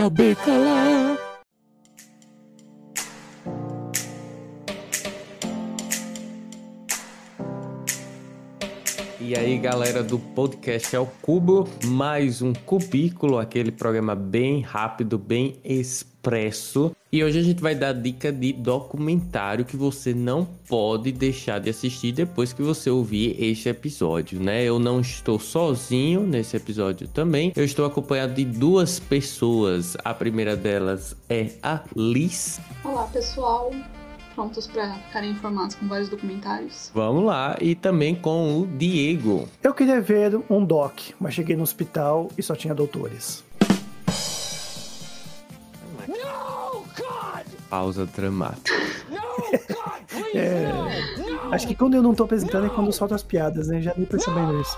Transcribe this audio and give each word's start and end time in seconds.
saber 0.00 0.34
calar. 0.36 1.18
E 9.20 9.36
aí, 9.36 9.58
galera 9.58 10.02
do 10.02 10.18
podcast 10.18 10.96
ao 10.96 11.06
Cubo, 11.20 11.68
mais 11.84 12.40
um 12.40 12.54
cubículo, 12.54 13.38
aquele 13.38 13.70
programa 13.70 14.14
bem 14.14 14.62
rápido, 14.62 15.18
bem 15.18 15.60
expresso. 15.62 16.96
E 17.12 17.24
hoje 17.24 17.40
a 17.40 17.42
gente 17.42 17.60
vai 17.60 17.74
dar 17.74 17.92
dica 17.92 18.30
de 18.30 18.52
documentário 18.52 19.64
que 19.64 19.76
você 19.76 20.14
não 20.14 20.44
pode 20.44 21.10
deixar 21.10 21.58
de 21.58 21.68
assistir 21.68 22.12
depois 22.12 22.52
que 22.52 22.62
você 22.62 22.88
ouvir 22.88 23.34
este 23.42 23.68
episódio, 23.68 24.40
né? 24.40 24.62
Eu 24.62 24.78
não 24.78 25.00
estou 25.00 25.36
sozinho 25.36 26.20
nesse 26.20 26.56
episódio 26.56 27.08
também. 27.08 27.52
Eu 27.56 27.64
estou 27.64 27.84
acompanhado 27.84 28.34
de 28.34 28.44
duas 28.44 29.00
pessoas. 29.00 29.96
A 30.04 30.14
primeira 30.14 30.54
delas 30.54 31.16
é 31.28 31.50
a 31.60 31.82
Liz. 31.96 32.60
Olá, 32.84 33.08
pessoal 33.08 33.72
prontos 34.36 34.68
para 34.68 34.94
ficarem 34.94 35.32
informados 35.32 35.74
com 35.74 35.88
vários 35.88 36.08
documentários. 36.08 36.90
Vamos 36.94 37.24
lá, 37.24 37.58
e 37.60 37.74
também 37.74 38.14
com 38.14 38.60
o 38.60 38.66
Diego. 38.66 39.48
Eu 39.62 39.74
queria 39.74 40.00
ver 40.00 40.40
um 40.48 40.64
doc, 40.64 40.98
mas 41.18 41.34
cheguei 41.34 41.56
no 41.56 41.64
hospital 41.64 42.30
e 42.38 42.42
só 42.42 42.54
tinha 42.54 42.74
doutores. 42.74 43.44
Pausa 47.70 48.04
dramática. 48.04 48.76
é, 50.34 50.68
acho 51.52 51.68
que 51.68 51.74
quando 51.74 51.94
eu 51.94 52.02
não 52.02 52.14
tô 52.14 52.24
apresentando 52.24 52.66
é 52.66 52.68
quando 52.68 52.88
eu 52.88 52.92
solto 52.92 53.14
as 53.14 53.22
piadas, 53.22 53.68
né? 53.68 53.80
Já 53.80 53.94
nem 53.96 54.04
percebendo 54.04 54.60
isso. 54.60 54.76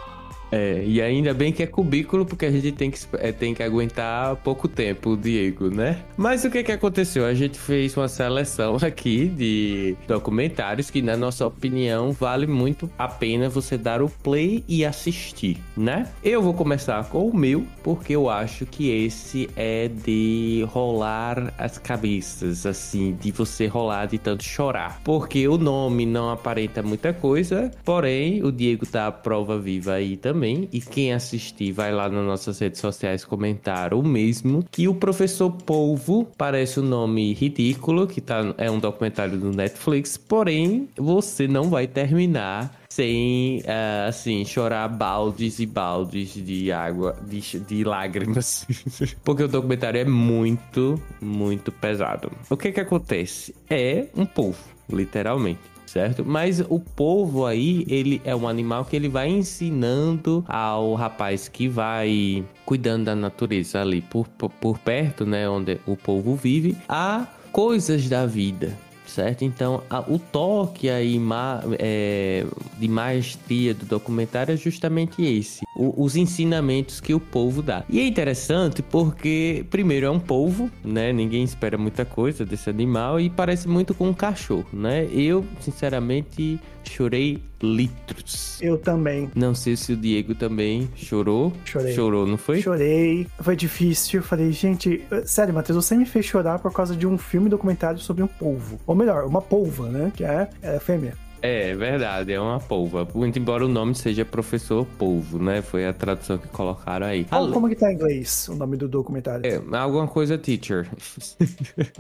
É, 0.53 0.85
e 0.85 1.01
ainda 1.01 1.33
bem 1.33 1.51
que 1.51 1.63
é 1.63 1.67
cubículo, 1.67 2.27
porque 2.27 2.45
a 2.45 2.51
gente 2.51 2.73
tem 2.73 2.91
que, 2.91 2.99
é, 3.15 3.33
tem 3.33 3.55
que 3.55 3.63
aguentar 3.63 4.37
pouco 4.37 4.69
tempo 4.69 5.11
o 5.11 5.17
Diego, 5.17 5.71
né? 5.71 6.03
Mas 6.15 6.45
o 6.45 6.51
que 6.51 6.63
que 6.63 6.71
aconteceu? 6.71 7.25
A 7.25 7.33
gente 7.33 7.59
fez 7.59 7.97
uma 7.97 8.07
seleção 8.07 8.77
aqui 8.85 9.27
de 9.29 9.97
documentários 10.07 10.91
que, 10.91 11.01
na 11.01 11.17
nossa 11.17 11.47
opinião, 11.47 12.13
vale 12.13 12.47
muito 12.47 12.91
a 12.99 13.09
pena 13.09 13.49
você 13.49 13.79
dar 13.79 14.03
o 14.03 14.11
play 14.11 14.63
e 14.69 14.85
assistir, 14.85 15.57
né? 15.75 16.07
Eu 16.23 16.43
vou 16.43 16.53
começar 16.53 17.03
com 17.09 17.27
o 17.27 17.35
meu, 17.35 17.67
porque 17.83 18.15
eu 18.15 18.29
acho 18.29 18.67
que 18.67 18.91
esse 18.91 19.49
é 19.57 19.89
de 19.89 20.67
rolar 20.69 21.55
as 21.57 21.79
cabeças, 21.79 22.67
assim, 22.67 23.17
de 23.19 23.33
você 23.33 23.67
rolar 23.67 24.05
de 24.05 24.19
tanto 24.19 24.45
chorar. 24.45 25.01
Porque 25.03 25.49
o 25.49 25.57
nome 25.57 26.05
não 26.05 26.29
aparenta 26.29 26.83
muita 26.83 27.15
coisa, 27.15 27.71
porém, 27.83 28.45
o 28.45 28.53
Diego 28.53 28.85
tá 28.85 29.07
a 29.07 29.13
prova 29.13 29.59
viva 29.59 29.95
aí 29.95 30.15
também 30.15 30.42
também. 30.43 30.69
E 30.73 30.81
quem 30.81 31.13
assistir, 31.13 31.71
vai 31.71 31.93
lá 31.93 32.09
nas 32.09 32.25
nossas 32.25 32.59
redes 32.59 32.81
sociais 32.81 33.25
comentar 33.25 33.95
o 33.95 34.03
mesmo. 34.03 34.65
Que 34.71 34.89
o 34.89 34.95
Professor 34.95 35.51
Polvo 35.51 36.29
parece 36.37 36.81
um 36.81 36.83
nome 36.83 37.33
ridículo, 37.33 38.09
que 38.09 38.21
tá, 38.21 38.53
é 38.59 38.69
um 38.69 38.81
documentário 38.81 39.39
do 39.39 39.53
Netflix. 39.53 40.17
Porém, 40.17 40.89
você 40.97 41.47
não 41.47 41.71
vai 41.71 41.87
terminar 41.87 42.83
sem, 42.89 43.61
uh, 43.61 44.09
assim, 44.09 44.45
chorar 44.45 44.89
baldes 44.89 45.61
e 45.61 45.67
baldes 45.67 46.35
de 46.35 46.71
água, 46.73 47.17
de, 47.27 47.41
de 47.61 47.85
lágrimas. 47.85 48.67
Porque 49.25 49.45
o 49.45 49.49
documentário 49.49 50.01
é 50.01 50.05
muito, 50.05 51.01
muito 51.21 51.71
pesado. 51.73 52.31
O 52.51 52.57
que 52.57 52.73
que 52.73 52.81
acontece? 52.81 53.55
É 53.71 54.07
um 54.15 54.27
povo, 54.27 54.59
literalmente 54.91 55.72
certo? 55.93 56.25
Mas 56.25 56.61
o 56.61 56.81
povo 56.81 57.45
aí, 57.45 57.85
ele 57.87 58.21
é 58.25 58.35
um 58.35 58.49
animal 58.49 58.85
que 58.85 58.97
ele 58.97 59.09
vai 59.09 59.29
ensinando 59.29 60.43
ao 60.49 60.95
rapaz 60.95 61.49
que 61.49 61.69
vai 61.69 62.43
cuidando 62.65 63.05
da 63.05 63.15
natureza 63.15 63.83
ali 63.83 64.01
por, 64.01 64.27
por, 64.29 64.51
por 64.51 64.79
perto, 64.79 65.27
né, 65.27 65.49
onde 65.49 65.79
o 65.87 65.95
povo 65.95 66.35
vive, 66.35 66.77
a 66.89 67.27
coisas 67.53 68.09
da 68.09 68.25
vida, 68.25 68.77
certo? 69.13 69.45
Então, 69.45 69.83
a, 69.89 70.01
o 70.01 70.19
toque 70.19 70.89
aí 70.89 71.19
ma, 71.19 71.63
é, 71.79 72.45
de 72.79 72.89
maestria 72.89 73.75
do 73.75 73.85
documentário 73.85 74.53
é 74.53 74.57
justamente 74.57 75.23
esse, 75.23 75.61
o, 75.77 76.03
os 76.03 76.17
ensinamentos 76.17 77.01
que 77.01 77.15
o 77.15 77.21
povo 77.21 77.63
dá. 77.63 77.85
E 77.89 78.01
é 78.01 78.07
interessante 78.07 78.83
porque, 78.83 79.65
primeiro, 79.71 80.07
é 80.07 80.11
um 80.11 80.21
povo, 80.21 80.71
né? 80.85 81.13
Ninguém 81.13 81.45
espera 81.45 81.77
muita 81.77 82.05
coisa 82.05 82.45
desse 82.45 82.71
animal 82.71 83.21
e 83.21 83.29
parece 83.29 83.69
muito 83.69 83.95
com 83.95 84.09
um 84.09 84.15
cachorro, 84.15 84.67
né? 84.73 85.07
Eu, 85.13 85.45
sinceramente, 85.61 86.59
chorei 86.85 87.43
litros. 87.63 88.59
Eu 88.61 88.77
também. 88.79 89.31
Não 89.35 89.55
sei 89.55 89.77
se 89.77 89.93
o 89.93 89.97
Diego 89.97 90.35
também 90.35 90.89
chorou. 90.97 91.53
Chorei. 91.65 91.95
Chorou, 91.95 92.27
não 92.27 92.37
foi? 92.37 92.61
Chorei. 92.61 93.27
Foi 93.41 93.57
difícil. 93.57 94.21
Eu 94.21 94.25
falei, 94.25 94.51
gente, 94.53 95.05
sério, 95.25 95.55
Matheus, 95.55 95.85
você 95.85 95.97
me 95.97 96.05
fez 96.05 96.27
chorar 96.27 96.59
por 96.59 96.73
causa 96.73 96.97
de 96.97 97.07
um 97.07 97.17
filme 97.17 97.49
documentário 97.49 97.99
sobre 97.99 98.23
um 98.23 98.27
polvo. 98.27 98.81
Ou 98.87 98.95
melhor, 98.95 99.25
uma 99.25 99.41
polva, 99.41 99.89
né? 99.89 100.13
Que 100.15 100.25
é, 100.25 100.49
é 100.63 100.79
fêmea. 100.79 101.17
É, 101.43 101.75
verdade, 101.75 102.33
é 102.33 102.41
uma 102.41 102.61
polva. 102.61 103.07
Muito 103.13 103.37
embora 103.37 103.65
o 103.65 103.69
nome 103.69 103.97
seja 103.97 104.25
Professor 104.25 104.87
Polvo, 104.97 105.43
né? 105.43 105.61
Foi 105.61 105.85
a 105.85 105.93
tradução 105.93 106.39
que 106.39 106.47
colocaram 106.47 107.07
aí. 107.07 107.25
Como, 107.25 107.53
como 107.53 107.69
que 107.69 107.75
tá 107.75 107.91
em 107.91 107.97
inglês 107.97 108.49
o 108.49 108.55
nome 108.55 108.77
do 108.77 108.89
documentário? 108.89 109.45
É, 109.45 109.61
alguma 109.77 110.07
coisa 110.07 110.39
teacher. 110.39 110.89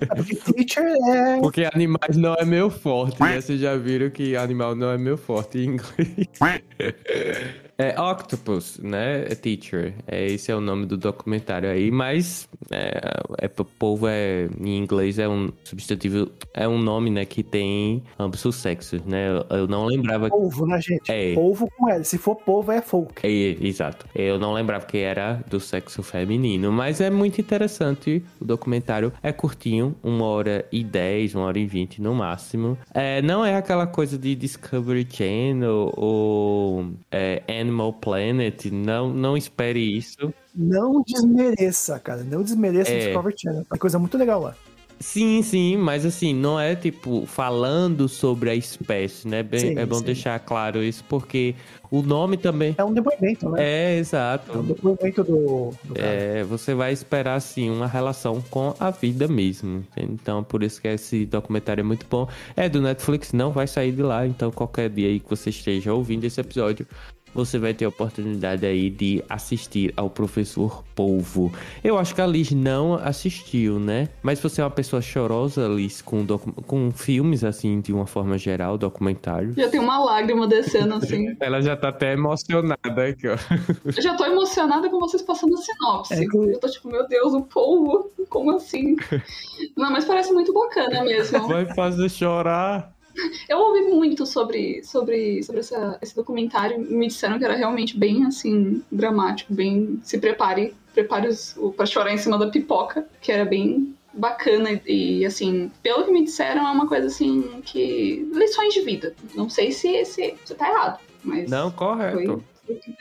É 0.00 0.06
porque 0.14 0.36
teacher 0.36 0.84
é... 0.84 1.40
Porque 1.42 1.68
animais 1.74 2.16
não 2.16 2.34
é 2.34 2.44
meu 2.44 2.70
forte, 2.70 3.20
né? 3.20 3.40
Vocês 3.40 3.60
já 3.60 3.76
viram 3.76 4.10
que 4.10 4.36
animal 4.36 4.76
não 4.76 4.90
é 4.90 4.98
meu 4.98 5.18
forte 5.18 5.58
em 5.58 5.64
inglês. 5.64 6.28
É 7.78 8.00
Octopus, 8.00 8.78
né? 8.78 9.24
É 9.28 9.34
teacher. 9.34 9.94
É, 10.06 10.26
esse 10.26 10.52
é 10.52 10.56
o 10.56 10.60
nome 10.60 10.86
do 10.86 10.96
documentário 10.96 11.68
aí, 11.68 11.90
mas 11.90 12.48
é, 12.70 13.00
é 13.38 13.48
povo 13.48 14.06
é 14.06 14.48
em 14.60 14.78
inglês 14.78 15.18
é 15.18 15.28
um 15.28 15.52
substantivo, 15.64 16.30
é 16.54 16.68
um 16.68 16.78
nome, 16.78 17.10
né, 17.10 17.24
que 17.24 17.42
tem 17.42 18.02
ambos 18.18 18.44
os 18.44 18.56
sexos, 18.56 19.02
né? 19.04 19.28
Eu, 19.28 19.58
eu 19.58 19.66
não 19.66 19.86
lembrava. 19.86 20.28
Povo, 20.28 20.66
né, 20.66 20.80
gente? 20.80 21.10
É. 21.10 21.34
Povo 21.34 21.68
com 21.76 21.88
L. 21.88 22.04
Se 22.04 22.18
for 22.18 22.36
povo 22.36 22.70
é 22.70 22.80
folk. 22.82 23.26
É, 23.26 23.56
exato. 23.66 24.06
Eu 24.14 24.38
não 24.38 24.52
lembrava 24.52 24.86
que 24.86 24.98
era 24.98 25.42
do 25.48 25.58
sexo 25.58 26.02
feminino, 26.02 26.70
mas 26.70 27.00
é 27.00 27.10
muito 27.10 27.40
interessante. 27.40 28.22
O 28.40 28.44
documentário 28.44 29.12
é 29.22 29.32
curtinho, 29.32 29.94
uma 30.02 30.26
hora 30.26 30.66
e 30.70 30.84
dez, 30.84 31.34
uma 31.34 31.46
hora 31.46 31.58
e 31.58 31.66
vinte 31.66 32.00
no 32.00 32.14
máximo. 32.14 32.76
É, 32.94 33.22
não 33.22 33.44
é 33.44 33.56
aquela 33.56 33.86
coisa 33.86 34.18
de 34.18 34.34
Discovery 34.34 35.06
Channel 35.10 35.92
ou 35.96 36.90
é, 37.10 37.42
Animal 37.62 37.94
Planet, 37.94 38.66
não, 38.66 39.12
não 39.12 39.36
espere 39.36 39.80
isso. 39.80 40.32
Não 40.54 41.02
desmereça, 41.02 41.98
cara. 41.98 42.22
Não 42.22 42.42
desmereça 42.42 42.90
é. 42.90 42.96
o 42.96 42.98
Discovery 42.98 43.34
Channel. 43.38 43.66
É 43.72 43.78
coisa 43.78 43.98
muito 43.98 44.18
legal 44.18 44.40
lá. 44.40 44.54
Sim, 45.02 45.42
sim, 45.42 45.76
mas 45.76 46.06
assim, 46.06 46.32
não 46.32 46.60
é 46.60 46.76
tipo 46.76 47.26
falando 47.26 48.08
sobre 48.08 48.50
a 48.50 48.54
espécie, 48.54 49.26
né? 49.26 49.42
Bem, 49.42 49.58
sim, 49.58 49.78
é 49.78 49.84
bom 49.84 49.96
sim. 49.96 50.04
deixar 50.04 50.38
claro 50.38 50.80
isso, 50.80 51.04
porque 51.08 51.56
o 51.90 52.02
nome 52.02 52.36
também. 52.36 52.72
É 52.78 52.84
um 52.84 52.92
depoimento, 52.94 53.48
né? 53.50 53.58
É, 53.62 53.98
exato. 53.98 54.52
É 54.52 54.56
um 54.56 54.62
depoimento 54.62 55.24
do. 55.24 55.72
do 55.82 55.94
é, 55.96 56.44
você 56.44 56.72
vai 56.72 56.92
esperar, 56.92 57.34
assim, 57.34 57.68
uma 57.68 57.88
relação 57.88 58.40
com 58.48 58.74
a 58.78 58.92
vida 58.92 59.26
mesmo. 59.26 59.84
Então, 59.96 60.44
por 60.44 60.62
isso 60.62 60.80
que 60.80 60.86
esse 60.86 61.26
documentário 61.26 61.80
é 61.80 61.84
muito 61.84 62.06
bom. 62.08 62.28
É 62.56 62.68
do 62.68 62.80
Netflix, 62.80 63.32
não 63.32 63.50
vai 63.50 63.66
sair 63.66 63.90
de 63.90 64.02
lá. 64.02 64.24
Então, 64.24 64.52
qualquer 64.52 64.88
dia 64.88 65.08
aí 65.08 65.18
que 65.18 65.28
você 65.28 65.50
esteja 65.50 65.92
ouvindo 65.92 66.24
esse 66.24 66.40
episódio, 66.40 66.86
você 67.34 67.58
vai 67.58 67.74
ter 67.74 67.84
a 67.84 67.88
oportunidade 67.88 68.64
aí 68.66 68.90
de 68.90 69.22
assistir 69.28 69.92
ao 69.96 70.10
Professor 70.10 70.84
Polvo. 70.94 71.52
Eu 71.82 71.98
acho 71.98 72.14
que 72.14 72.20
a 72.20 72.26
Liz 72.26 72.50
não 72.50 72.94
assistiu, 72.94 73.78
né? 73.78 74.08
Mas 74.22 74.40
você 74.40 74.60
é 74.60 74.64
uma 74.64 74.70
pessoa 74.70 75.00
chorosa, 75.00 75.66
Liz, 75.68 76.02
com, 76.02 76.26
com 76.26 76.90
filmes, 76.92 77.44
assim, 77.44 77.80
de 77.80 77.92
uma 77.92 78.06
forma 78.06 78.36
geral, 78.38 78.76
documentário. 78.76 79.52
Já 79.56 79.68
tem 79.68 79.80
uma 79.80 79.98
lágrima 80.02 80.46
descendo, 80.46 80.94
assim. 80.94 81.36
Ela 81.40 81.60
já 81.60 81.76
tá 81.76 81.88
até 81.88 82.12
emocionada 82.12 83.06
aqui, 83.08 83.28
ó. 83.28 83.36
Eu 83.84 84.02
já 84.02 84.14
tô 84.14 84.24
emocionada 84.24 84.88
com 84.88 84.98
vocês 84.98 85.22
passando 85.22 85.54
a 85.54 85.58
sinopse. 85.58 86.14
É, 86.14 86.24
eu 86.24 86.60
tô 86.60 86.68
tipo, 86.68 86.88
meu 86.88 87.06
Deus, 87.06 87.34
o 87.34 87.42
polvo? 87.42 88.10
Como 88.28 88.56
assim? 88.56 88.96
não, 89.76 89.90
mas 89.90 90.04
parece 90.04 90.32
muito 90.32 90.52
bacana 90.52 91.04
mesmo. 91.04 91.46
Vai 91.48 91.66
fazer 91.74 92.08
chorar. 92.08 92.92
Eu 93.48 93.58
ouvi 93.58 93.82
muito 93.82 94.26
sobre, 94.26 94.82
sobre, 94.82 95.42
sobre 95.42 95.60
essa, 95.60 95.98
esse 96.00 96.14
documentário. 96.14 96.78
Me 96.78 97.08
disseram 97.08 97.38
que 97.38 97.44
era 97.44 97.54
realmente 97.54 97.96
bem 97.96 98.24
assim, 98.24 98.82
dramático, 98.90 99.52
bem. 99.52 100.00
Se 100.02 100.18
prepare, 100.18 100.74
prepare 100.94 101.28
para 101.76 101.86
chorar 101.86 102.12
em 102.12 102.18
cima 102.18 102.38
da 102.38 102.48
pipoca, 102.48 103.06
que 103.20 103.32
era 103.32 103.44
bem 103.44 103.94
bacana 104.14 104.80
e 104.86 105.24
assim, 105.24 105.70
pelo 105.82 106.04
que 106.04 106.10
me 106.10 106.24
disseram, 106.24 106.66
é 106.66 106.70
uma 106.70 106.86
coisa 106.86 107.06
assim 107.06 107.62
que. 107.64 108.28
lições 108.32 108.74
de 108.74 108.82
vida. 108.82 109.14
Não 109.34 109.48
sei 109.48 109.72
se, 109.72 110.04
se, 110.04 110.34
se 110.44 110.54
tá 110.54 110.68
errado, 110.68 110.98
mas. 111.24 111.50
Não, 111.50 111.70
correto. 111.70 112.42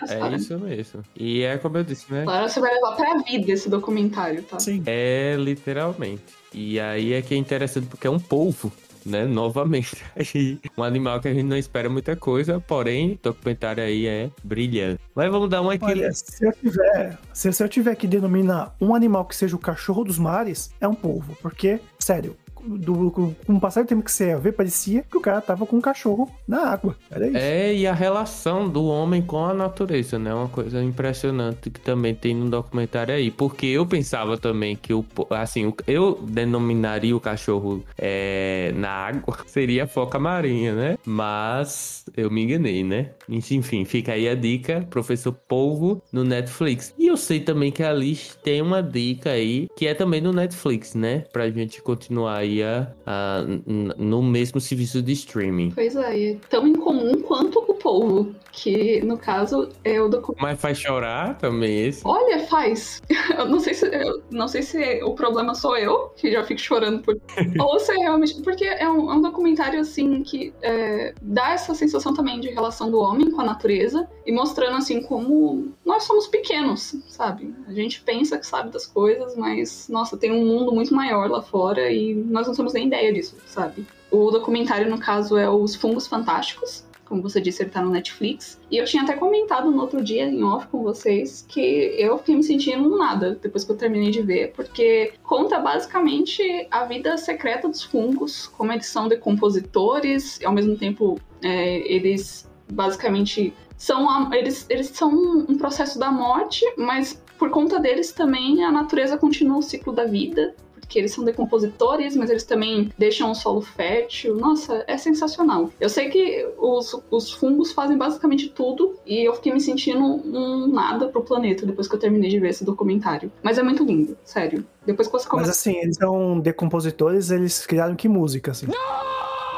É 0.09 0.35
isso 0.35 0.57
mesmo. 0.59 1.03
E 1.15 1.43
é 1.43 1.57
como 1.57 1.77
eu 1.77 1.83
disse, 1.83 2.11
né? 2.11 2.23
Claro, 2.23 2.49
você 2.49 2.59
vai 2.59 2.73
levar 2.73 2.95
pra 2.95 3.17
vida 3.19 3.51
esse 3.51 3.69
documentário, 3.69 4.41
tá? 4.43 4.59
Sim. 4.59 4.83
É 4.85 5.35
literalmente. 5.37 6.23
E 6.53 6.79
aí 6.79 7.13
é 7.13 7.21
que 7.21 7.33
é 7.33 7.37
interessante 7.37 7.87
porque 7.87 8.07
é 8.07 8.09
um 8.09 8.19
povo 8.19 8.71
né? 9.05 9.25
Novamente. 9.25 9.97
um 10.77 10.83
animal 10.83 11.19
que 11.19 11.27
a 11.27 11.33
gente 11.33 11.45
não 11.45 11.57
espera 11.57 11.89
muita 11.89 12.15
coisa, 12.15 12.59
porém, 12.59 13.13
o 13.13 13.19
documentário 13.23 13.83
aí 13.83 14.07
é 14.07 14.29
brilhante. 14.43 15.01
Mas 15.15 15.31
vamos 15.31 15.49
dar 15.49 15.61
uma 15.61 15.73
aqui. 15.73 15.85
Olha, 15.85 16.11
se 16.13 16.45
eu 16.45 16.53
tiver, 16.53 17.17
se 17.33 17.63
eu 17.63 17.69
tiver 17.69 17.95
que 17.95 18.07
denominar 18.07 18.75
um 18.79 18.95
animal 18.95 19.25
que 19.25 19.35
seja 19.35 19.55
o 19.55 19.59
cachorro 19.59 20.03
dos 20.03 20.17
mares, 20.17 20.71
é 20.79 20.87
um 20.87 20.95
polvo. 20.95 21.37
Porque, 21.41 21.79
sério, 21.99 22.35
do, 22.65 23.11
com 23.11 23.33
o 23.47 23.59
passar 23.59 23.83
do 23.83 23.87
tempo 23.87 24.03
que 24.03 24.11
você 24.11 24.35
ver, 24.35 24.53
parecia 24.53 25.03
que 25.03 25.17
o 25.17 25.21
cara 25.21 25.41
tava 25.41 25.65
com 25.65 25.77
um 25.77 25.81
cachorro 25.81 26.29
na 26.47 26.67
água. 26.67 26.95
Era 27.09 27.27
isso. 27.27 27.37
É, 27.37 27.73
e 27.73 27.87
a 27.87 27.93
relação 27.93 28.69
do 28.69 28.85
homem 28.85 29.21
com 29.21 29.43
a 29.43 29.53
natureza, 29.53 30.17
né? 30.17 30.33
Uma 30.33 30.47
coisa 30.47 30.83
impressionante 30.83 31.69
que 31.69 31.79
também 31.79 32.13
tem 32.13 32.35
no 32.35 32.49
documentário 32.49 33.13
aí. 33.13 33.31
Porque 33.31 33.65
eu 33.67 33.85
pensava 33.85 34.37
também 34.37 34.75
que 34.75 34.93
o. 34.93 35.05
Assim, 35.29 35.73
eu 35.87 36.19
denominaria 36.21 37.15
o 37.15 37.19
cachorro 37.19 37.83
é, 37.97 38.71
na 38.75 38.89
água 38.89 39.37
seria 39.47 39.87
foca 39.87 40.19
marinha, 40.19 40.73
né? 40.73 40.97
Mas 41.05 42.05
eu 42.15 42.29
me 42.29 42.43
enganei, 42.43 42.83
né? 42.83 43.11
Enfim, 43.29 43.85
fica 43.85 44.13
aí 44.13 44.27
a 44.27 44.35
dica, 44.35 44.85
professor 44.89 45.33
Polvo 45.33 46.01
no 46.11 46.23
Netflix. 46.23 46.93
E 46.97 47.07
eu 47.07 47.17
sei 47.17 47.39
também 47.39 47.71
que 47.71 47.83
a 47.83 47.93
Liz 47.93 48.37
tem 48.43 48.61
uma 48.61 48.81
dica 48.81 49.31
aí 49.31 49.67
que 49.75 49.87
é 49.87 49.93
também 49.93 50.21
no 50.21 50.33
Netflix, 50.33 50.95
né? 50.95 51.25
Pra 51.31 51.49
gente 51.49 51.81
continuar 51.81 52.37
aí 52.37 52.50
uh, 52.59 53.95
no 53.97 54.21
mesmo 54.21 54.59
serviço 54.59 55.01
de 55.01 55.13
streaming. 55.13 55.71
Pois 55.71 55.95
é, 55.95 56.31
é 56.31 56.37
tão 56.49 56.67
incomum 56.67 57.21
quanto 57.21 57.59
o 57.59 57.73
povo, 57.75 58.35
que 58.51 59.01
no 59.01 59.17
caso 59.17 59.69
é 59.83 60.01
o 60.01 60.07
documento. 60.07 60.41
Mas 60.41 60.59
faz 60.59 60.77
chorar 60.77 61.37
também 61.37 61.87
esse? 61.87 62.01
Olha, 62.05 62.39
faz. 62.47 63.01
Eu 63.37 63.47
não 63.47 63.59
sei 63.59 63.73
se 63.73 63.85
eu, 63.87 64.21
não 64.29 64.47
sei 64.47 64.61
se 64.61 65.03
o 65.03 65.13
problema 65.13 65.55
sou 65.55 65.77
eu, 65.77 66.11
que 66.15 66.31
já 66.31 66.43
fico 66.43 66.59
chorando 66.59 67.01
por. 67.01 67.19
ou 67.59 67.79
se 67.79 67.91
é 67.91 67.97
realmente. 67.97 68.41
Porque 68.41 68.65
é 68.65 68.89
um, 68.89 69.11
é 69.11 69.15
um 69.15 69.21
documentário 69.21 69.79
assim 69.79 70.21
que 70.21 70.53
é, 70.61 71.13
dá 71.21 71.51
essa 71.51 71.73
sensação 71.73 72.13
também 72.13 72.39
de 72.39 72.49
relação 72.49 72.91
do 72.91 72.99
homem 72.99 73.31
com 73.31 73.41
a 73.41 73.45
natureza 73.45 74.07
e 74.25 74.31
mostrando 74.31 74.77
assim 74.77 75.01
como 75.01 75.73
nós 75.85 76.03
somos 76.03 76.27
pequenos, 76.27 76.95
sabe? 77.07 77.53
A 77.67 77.73
gente 77.73 78.01
pensa 78.01 78.37
que 78.37 78.45
sabe 78.45 78.71
das 78.71 78.85
coisas, 78.85 79.35
mas 79.35 79.87
nossa, 79.89 80.17
tem 80.17 80.31
um 80.31 80.45
mundo 80.45 80.71
muito 80.73 80.93
maior 80.93 81.29
lá 81.29 81.41
fora 81.41 81.91
e 81.91 82.13
nós 82.13 82.40
não 82.47 82.55
temos 82.55 82.73
nem 82.73 82.87
ideia 82.87 83.13
disso, 83.13 83.37
sabe? 83.45 83.85
O 84.09 84.29
documentário, 84.29 84.89
no 84.89 84.99
caso, 84.99 85.37
é 85.37 85.49
Os 85.49 85.75
Fungos 85.75 86.07
Fantásticos. 86.07 86.83
Como 87.05 87.21
você 87.21 87.41
disse, 87.41 87.63
ele 87.63 87.69
tá 87.69 87.81
no 87.81 87.89
Netflix. 87.89 88.57
E 88.69 88.77
eu 88.77 88.85
tinha 88.85 89.03
até 89.03 89.13
comentado 89.13 89.69
no 89.69 89.81
outro 89.81 90.01
dia 90.01 90.23
em 90.23 90.43
off 90.43 90.67
com 90.67 90.81
vocês 90.81 91.45
que 91.47 91.59
eu 91.97 92.17
fiquei 92.17 92.35
me 92.35 92.43
sentindo 92.43 92.97
nada 92.97 93.37
depois 93.41 93.65
que 93.65 93.71
eu 93.71 93.77
terminei 93.77 94.11
de 94.11 94.21
ver, 94.21 94.53
porque 94.53 95.13
conta 95.21 95.59
basicamente 95.59 96.67
a 96.71 96.85
vida 96.85 97.17
secreta 97.17 97.67
dos 97.67 97.83
fungos, 97.83 98.47
como 98.47 98.71
eles 98.71 98.85
são 98.85 99.09
decompositores, 99.09 100.39
e 100.39 100.45
ao 100.45 100.53
mesmo 100.53 100.77
tempo 100.77 101.19
é, 101.43 101.79
eles 101.93 102.49
basicamente 102.71 103.53
são 103.75 104.33
eles, 104.33 104.65
eles 104.69 104.87
são 104.87 105.11
um 105.11 105.57
processo 105.57 105.99
da 105.99 106.11
morte, 106.11 106.63
mas 106.77 107.21
por 107.37 107.49
conta 107.49 107.79
deles 107.79 108.11
também 108.11 108.63
a 108.63 108.71
natureza 108.71 109.17
continua 109.17 109.57
o 109.57 109.61
ciclo 109.61 109.91
da 109.91 110.05
vida 110.05 110.55
que 110.91 110.99
eles 110.99 111.13
são 111.13 111.23
decompositores, 111.23 112.15
mas 112.15 112.29
eles 112.29 112.43
também 112.43 112.91
deixam 112.97 113.31
o 113.31 113.35
solo 113.35 113.61
fértil. 113.61 114.35
Nossa, 114.35 114.83
é 114.87 114.97
sensacional. 114.97 115.69
Eu 115.79 115.89
sei 115.89 116.09
que 116.09 116.47
os, 116.57 117.01
os 117.09 117.31
fungos 117.31 117.71
fazem 117.71 117.97
basicamente 117.97 118.49
tudo 118.49 118.95
e 119.05 119.25
eu 119.25 119.33
fiquei 119.33 119.53
me 119.53 119.61
sentindo 119.61 120.03
um 120.03 120.67
nada 120.67 121.07
pro 121.07 121.21
planeta 121.23 121.65
depois 121.65 121.87
que 121.87 121.95
eu 121.95 121.99
terminei 121.99 122.29
de 122.29 122.39
ver 122.39 122.49
esse 122.49 122.65
documentário. 122.65 123.31
Mas 123.41 123.57
é 123.57 123.63
muito 123.63 123.83
lindo, 123.83 124.17
sério. 124.23 124.65
Depois 124.85 125.07
que 125.07 125.13
você 125.13 125.27
começa... 125.27 125.47
Mas 125.47 125.57
assim, 125.57 125.77
eles 125.77 125.95
são 125.95 126.39
decompositores, 126.39 127.31
eles 127.31 127.65
criaram 127.65 127.95
que 127.95 128.09
música, 128.09 128.51
assim? 128.51 128.67
Não! 128.67 129.10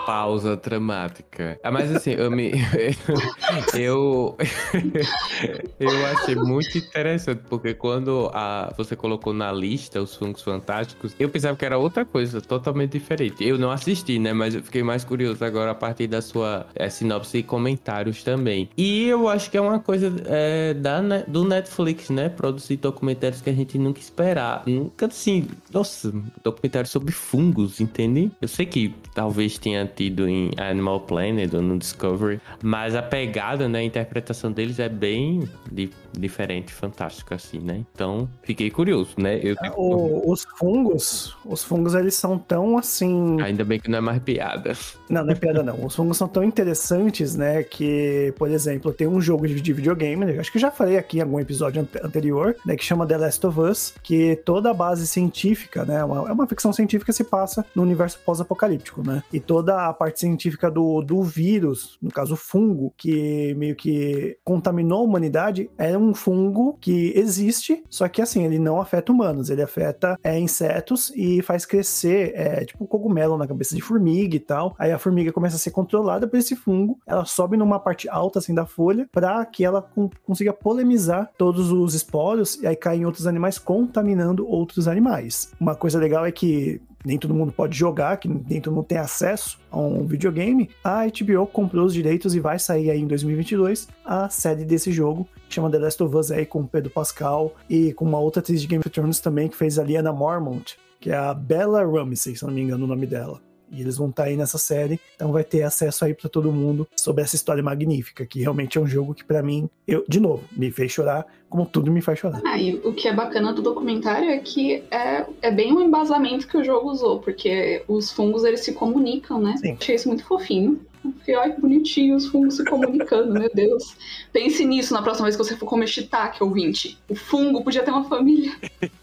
Pausa 0.06 0.56
dramática. 0.56 1.60
Ah, 1.64 1.72
mas 1.72 1.94
assim, 1.96 2.12
eu 2.12 2.30
me. 2.32 2.52
eu. 3.74 4.38
eu 5.80 6.06
achei 6.08 6.36
muito 6.36 6.78
interessante, 6.78 7.42
porque 7.50 7.74
quando 7.74 8.30
a, 8.34 8.74
você 8.78 8.96
colocou 8.96 9.34
na 9.34 9.52
lista 9.52 10.02
os 10.02 10.16
fungos 10.16 10.42
fantásticos, 10.42 11.16
eu 11.20 11.30
pensava 11.30 11.58
que 11.58 11.66
era 11.66 11.78
outra 11.78 12.06
coisa, 12.06 12.42
totalmente 12.42 12.92
diferente. 12.94 13.44
Eu 13.44 13.58
não 13.58 13.72
assisti, 13.72 14.20
né? 14.20 14.34
Mas 14.34 14.56
eu 14.56 14.64
fiquei 14.64 14.84
mais 14.84 15.04
curioso 15.04 15.44
agora 15.44 15.72
a 15.72 15.76
partir 15.76 16.08
da 16.08 16.22
sua 16.22 16.66
é, 16.76 16.90
sinopse 16.90 17.38
e 17.38 17.44
comentários 17.44 18.24
também. 18.24 18.70
E 18.78 19.08
eu 19.08 19.28
acho 19.28 19.50
que 19.50 19.58
é 19.58 19.62
uma 19.62 19.80
coisa 19.80 20.14
é, 20.26 20.74
da, 20.74 21.02
do 21.28 21.44
Netflix, 21.44 22.10
né? 22.10 22.30
Produzir 22.30 22.78
documentários 22.78 23.42
que 23.42 23.50
a 23.50 23.54
gente 23.54 23.78
nunca 23.78 24.00
esperar. 24.00 24.64
Nunca 24.66 25.08
assim. 25.08 25.48
Nossa, 25.72 26.14
documentário 26.44 26.90
sobre 26.90 27.12
fungos, 27.12 27.80
entende? 27.80 28.32
Eu 28.42 28.48
sei 28.48 28.66
que 28.66 28.94
talvez 29.14 29.58
tenha 29.58 29.86
tido 29.96 30.28
em 30.28 30.52
Animal 30.58 31.02
Planet 31.02 31.54
ou 31.54 31.62
no 31.62 31.78
Discovery, 31.78 32.40
mas 32.62 32.96
a 32.96 33.02
pegada, 33.02 33.68
né, 33.68 33.80
a 33.80 33.84
interpretação 33.84 34.52
deles 34.52 34.80
é 34.80 34.90
bem 34.90 35.48
di 35.72 35.90
diferente, 36.16 36.72
fantástica, 36.72 37.34
assim, 37.34 37.58
né? 37.58 37.84
Então, 37.92 38.30
fiquei 38.44 38.70
curioso, 38.70 39.16
né? 39.18 39.40
Eu 39.42 39.56
é, 39.64 39.72
o, 39.76 40.32
os 40.32 40.46
fungos, 40.60 41.36
os 41.44 41.64
fungos, 41.64 41.96
eles 41.96 42.14
são 42.14 42.38
tão 42.38 42.78
assim... 42.78 43.42
Ainda 43.42 43.66
bem 43.66 43.80
que 43.80 43.90
não 43.90 43.98
é 43.98 44.02
mais 44.02 44.22
piada. 44.22 44.74
Não, 45.10 45.24
não 45.24 45.32
é 45.32 45.36
piada 45.36 45.64
não. 45.64 45.84
Os 45.84 45.96
fungos 45.96 46.16
são 46.16 46.28
tão 46.28 46.44
interessantes, 46.44 47.36
né, 47.36 47.64
que, 47.64 48.32
por 48.38 48.48
exemplo, 48.52 48.94
tem 48.94 49.08
um 49.08 49.20
jogo 49.20 49.48
de 49.48 49.74
videogame, 49.74 50.24
né, 50.24 50.40
acho 50.40 50.52
que 50.52 50.60
já 50.60 50.70
falei 50.70 50.98
aqui 50.98 51.18
em 51.18 51.22
algum 51.22 51.40
episódio 51.40 51.88
anterior, 52.04 52.56
né, 52.64 52.76
que 52.76 52.86
chama 52.86 53.08
The 53.08 53.18
Last 53.18 53.48
of 53.48 53.60
Us, 53.60 53.96
que 54.04 54.36
toda 54.46 54.70
a 54.70 54.74
base 54.74 55.08
científica, 55.08 55.84
né, 55.84 56.04
uma, 56.04 56.30
é 56.30 56.32
uma 56.32 56.46
ficção 56.46 56.72
científica 56.72 57.12
se 57.12 57.24
passa 57.24 57.66
no 57.76 57.82
universo 57.82 58.20
pós-apocalíptico, 58.24 59.02
né? 59.06 59.24
E 59.32 59.40
toda 59.40 59.83
a 59.90 59.94
parte 59.94 60.20
científica 60.20 60.70
do, 60.70 61.02
do 61.02 61.22
vírus, 61.24 61.98
no 62.02 62.12
caso 62.12 62.36
fungo, 62.36 62.94
que 62.98 63.54
meio 63.56 63.76
que 63.76 64.38
contaminou 64.44 65.00
a 65.00 65.04
humanidade, 65.04 65.70
é 65.78 65.98
um 65.98 66.14
fungo 66.14 66.78
que 66.80 67.14
existe, 67.16 67.84
só 67.90 68.08
que 68.08 68.22
assim, 68.22 68.46
ele 68.46 68.60
não 68.60 68.80
afeta 68.80 69.12
humanos, 69.12 69.50
ele 69.50 69.62
afeta 69.62 70.18
é, 70.24 70.40
insetos 70.40 71.12
e 71.16 71.42
faz 71.42 71.66
crescer, 71.66 72.34
é, 72.36 72.66
tipo 72.66 72.86
cogumelo 72.88 73.38
na 73.38 73.48
cabeça 73.48 73.76
de 73.76 73.82
formiga 73.82 74.36
e 74.36 74.40
tal. 74.40 74.76
Aí 74.78 74.92
a 74.92 75.00
formiga 75.00 75.32
começa 75.32 75.56
a 75.56 75.60
ser 75.60 75.72
controlada 75.72 76.28
por 76.28 76.38
esse 76.38 76.56
fungo, 76.56 76.98
ela 77.06 77.26
sobe 77.26 77.58
numa 77.58 77.80
parte 77.80 78.10
alta 78.10 78.40
assim 78.40 78.54
da 78.54 78.66
folha 78.66 79.08
para 79.12 79.46
que 79.46 79.64
ela 79.64 79.82
consiga 80.24 80.54
polemizar 80.54 81.32
todos 81.38 81.72
os 81.72 81.94
esporos 81.94 82.62
e 82.62 82.68
aí 82.68 82.76
caem 82.76 83.06
outros 83.06 83.28
animais 83.28 83.58
contaminando 83.58 84.48
outros 84.48 84.88
animais. 84.88 85.52
Uma 85.60 85.76
coisa 85.76 86.00
legal 86.00 86.26
é 86.26 86.32
que 86.32 86.82
nem 87.06 87.18
todo 87.18 87.34
mundo 87.34 87.52
pode 87.52 87.78
jogar, 87.78 88.18
que 88.18 88.28
nem 88.28 88.62
todo 88.62 88.74
mundo 88.74 88.86
tem 88.86 88.98
acesso 88.98 89.60
a 89.70 89.80
um 89.80 90.06
videogame, 90.06 90.70
a 90.84 91.06
HBO 91.06 91.46
comprou 91.48 91.86
os 91.86 91.94
direitos 91.94 92.36
e 92.36 92.40
vai 92.40 92.60
sair 92.60 92.90
aí 92.90 93.00
em 93.00 93.08
2022 93.08 93.88
a 94.06 94.30
série 94.30 94.66
desse 94.66 94.92
jogo, 94.92 95.28
chama 95.50 95.70
The 95.70 95.80
Last 95.80 96.04
of 96.04 96.16
Us 96.16 96.32
aí 96.32 96.46
com 96.46 96.66
Pedro 96.66 96.90
Pascal 96.90 97.54
e 97.70 97.94
com 97.94 98.06
uma 98.06 98.20
outra 98.20 98.42
atriz 98.42 98.62
de 98.62 98.68
Game 98.68 98.82
of 98.82 98.90
Thrones 98.90 99.20
também 99.20 99.48
que 99.48 99.56
fez 99.56 99.78
a 99.78 99.84
Liana 99.84 100.12
Mormont, 100.12 100.78
que 101.00 101.10
é 101.10 101.16
a 101.16 101.34
Bella 101.34 101.84
Ramsey, 101.86 102.36
se 102.36 102.46
não 102.46 102.54
me 102.54 102.62
engano 102.62 102.86
o 102.86 102.88
nome 102.88 103.06
dela. 103.06 103.42
E 103.74 103.82
eles 103.82 103.98
vão 103.98 104.10
estar 104.10 104.24
tá 104.24 104.30
aí 104.30 104.38
nessa 104.38 104.58
série, 104.58 105.00
então 105.16 105.32
vai 105.32 105.44
ter 105.44 105.64
acesso 105.64 106.06
aí 106.06 106.14
para 106.14 106.30
todo 106.30 106.52
mundo 106.52 106.88
sobre 106.96 107.24
essa 107.24 107.36
história 107.36 107.64
magnífica, 107.64 108.26
que 108.26 108.40
realmente 108.40 108.78
é 108.78 108.82
um 108.82 108.88
jogo 108.88 109.14
que 109.14 109.24
para 109.24 109.42
mim, 109.42 109.68
eu, 109.88 110.06
de 110.08 110.20
novo, 110.20 110.44
me 110.52 110.72
fez 110.72 110.92
chorar, 110.92 111.26
como 111.50 111.66
tudo 111.66 111.92
me 111.92 112.02
faz 112.02 112.20
chorar. 112.20 112.42
Ah, 112.46 112.58
e 112.58 112.76
o 112.76 112.94
que 112.94 113.08
é 113.08 113.14
bacana 113.14 113.52
do 113.52 113.62
documentário 113.62 114.30
é 114.30 114.38
que 114.38 114.84
é, 114.92 115.26
é 115.42 115.52
bem 115.52 115.72
o 115.72 115.78
um 115.78 115.82
embasamento 115.82 116.48
que 116.48 116.58
o 116.58 116.64
jogo 116.64 116.90
usou, 116.90 117.20
porque 117.20 117.84
os 117.88 118.12
fungos 118.12 118.44
eles 118.44 118.62
se 118.62 118.74
comunicam, 118.74 119.40
né? 119.40 119.56
Sim. 119.58 119.78
Achei 119.80 119.96
isso 119.96 120.08
muito 120.08 120.24
fofinho. 120.24 120.80
Fiquei, 121.20 121.36
ai, 121.36 121.54
que 121.54 121.62
bonitinho, 121.62 122.16
os 122.16 122.28
fungos 122.28 122.56
se 122.56 122.66
comunicando, 122.66 123.34
meu 123.34 123.50
Deus. 123.54 123.96
Pense 124.32 124.66
nisso 124.66 124.94
na 124.94 125.02
próxima 125.02 125.26
vez 125.26 125.36
que 125.36 125.44
você 125.44 125.56
for 125.56 125.66
comer 125.66 125.88
shiitake, 125.88 126.44
ouvinte. 126.44 126.98
O 127.10 127.16
fungo 127.16 127.64
podia 127.64 127.84
ter 127.84 127.92
uma 127.92 128.04
família. 128.04 128.52